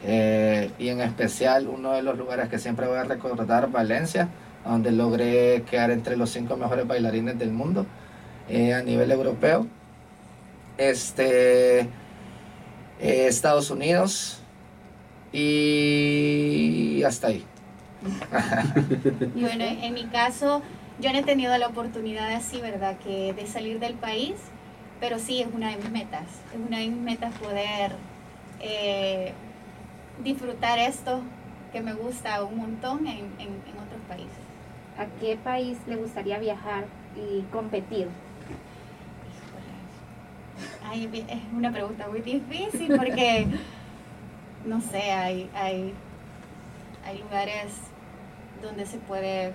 eh, 0.03 0.71
y 0.79 0.89
en 0.89 1.01
especial 1.01 1.69
uno 1.69 1.93
de 1.93 2.03
los 2.03 2.17
lugares 2.17 2.49
que 2.49 2.59
siempre 2.59 2.87
voy 2.87 2.97
a 2.97 3.05
recordar, 3.05 3.71
Valencia, 3.71 4.29
donde 4.65 4.93
logré 4.93 5.63
quedar 5.71 5.91
entre 5.91 6.17
los 6.17 6.31
cinco 6.31 6.57
mejores 6.57 6.87
bailarines 6.87 7.39
del 7.39 7.53
mundo 7.53 7.87
eh, 8.49 8.75
a 8.75 8.83
nivel 8.83 9.11
europeo. 9.11 9.67
Este, 10.81 11.81
eh, 11.81 11.89
Estados 12.99 13.71
Unidos 13.71 14.39
y 15.33 17.03
hasta 17.05 17.29
ahí. 17.29 17.45
Y 19.35 19.43
bueno, 19.43 19.65
en 19.65 19.95
mi 19.95 20.07
caso, 20.07 20.63
yo 20.99 21.13
no 21.13 21.19
he 21.19 21.23
tenido 21.23 21.57
la 21.59 21.69
oportunidad 21.69 22.33
así, 22.33 22.61
¿verdad? 22.61 22.99
Que 22.99 23.33
de 23.33 23.47
salir 23.47 23.79
del 23.79 23.95
país, 23.95 24.35
pero 25.01 25.19
sí 25.19 25.41
es 25.41 25.49
una 25.55 25.71
de 25.71 25.77
mis 25.77 25.91
metas. 25.91 26.27
Es 26.53 26.59
una 26.67 26.79
de 26.79 26.89
mis 26.89 26.99
metas 27.01 27.35
poder 27.37 27.93
eh, 28.61 29.35
disfrutar 30.25 30.79
esto 30.79 31.23
que 31.73 31.81
me 31.81 31.95
gusta 31.95 32.43
un 32.45 32.57
montón 32.59 33.07
en, 33.07 33.27
en- 33.39 33.63
en 33.67 33.79
otros 33.79 34.03
países. 34.09 34.33
¿A 34.99 35.07
qué 35.21 35.37
país 35.37 35.79
le 35.87 35.97
gustaría 35.97 36.39
viajar 36.39 36.85
y 37.17 37.43
competir? 37.53 38.09
Ay, 40.91 41.09
es 41.29 41.39
una 41.57 41.71
pregunta 41.73 42.09
muy 42.09 42.21
difícil 42.21 42.89
porque, 42.97 43.47
no 44.67 44.81
sé, 44.81 45.13
hay, 45.13 45.49
hay, 45.55 45.95
hay 47.07 47.19
lugares 47.19 47.73
donde 48.61 48.85
se 48.87 48.99
puede, 48.99 49.55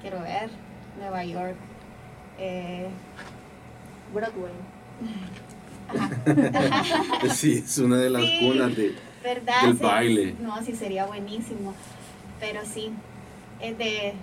quiero 0.00 0.20
ver, 0.22 0.48
Nueva 0.98 1.24
York. 1.24 1.56
eh, 2.38 2.88
Broadway. 4.14 4.52
ajá. 5.88 7.28
Sí, 7.34 7.62
es 7.64 7.78
una 7.78 7.96
de 7.98 8.10
las 8.10 8.22
Sí. 8.22 8.38
cunas 8.40 8.76
de... 8.76 8.94
¿Verdad? 9.22 9.62
Del 9.64 9.76
Sí, 9.78 9.82
baile. 9.84 10.34
No, 10.40 10.62
sí 10.64 10.74
sería 10.74 11.06
buenísimo. 11.06 11.74
Pero 12.40 12.60
sí, 12.64 12.90
es 13.60 13.78
de, 13.78 14.14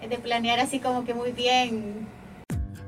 es 0.00 0.10
de 0.10 0.18
planear 0.18 0.58
así 0.60 0.78
como 0.80 1.04
que 1.04 1.12
muy 1.12 1.32
bien. 1.32 2.06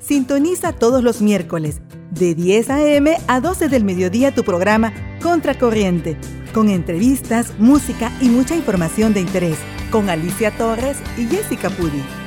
Sintoniza 0.01 0.73
todos 0.73 1.03
los 1.05 1.21
miércoles 1.21 1.83
de 2.19 2.35
10 2.35 2.71
a.m. 2.71 3.17
a 3.27 3.41
12 3.41 3.69
del 3.69 3.85
mediodía 3.85 4.35
tu 4.35 4.45
programa 4.45 4.93
Contracorriente, 5.23 6.17
con 6.53 6.69
entrevistas, 6.69 7.53
música 7.59 8.13
y 8.21 8.29
mucha 8.29 8.57
información 8.57 9.15
de 9.15 9.21
interés, 9.21 9.59
con 9.91 10.11
Alicia 10.11 10.51
Torres 10.57 10.99
y 11.17 11.27
Jessica 11.27 11.71
Pudi. 11.71 12.18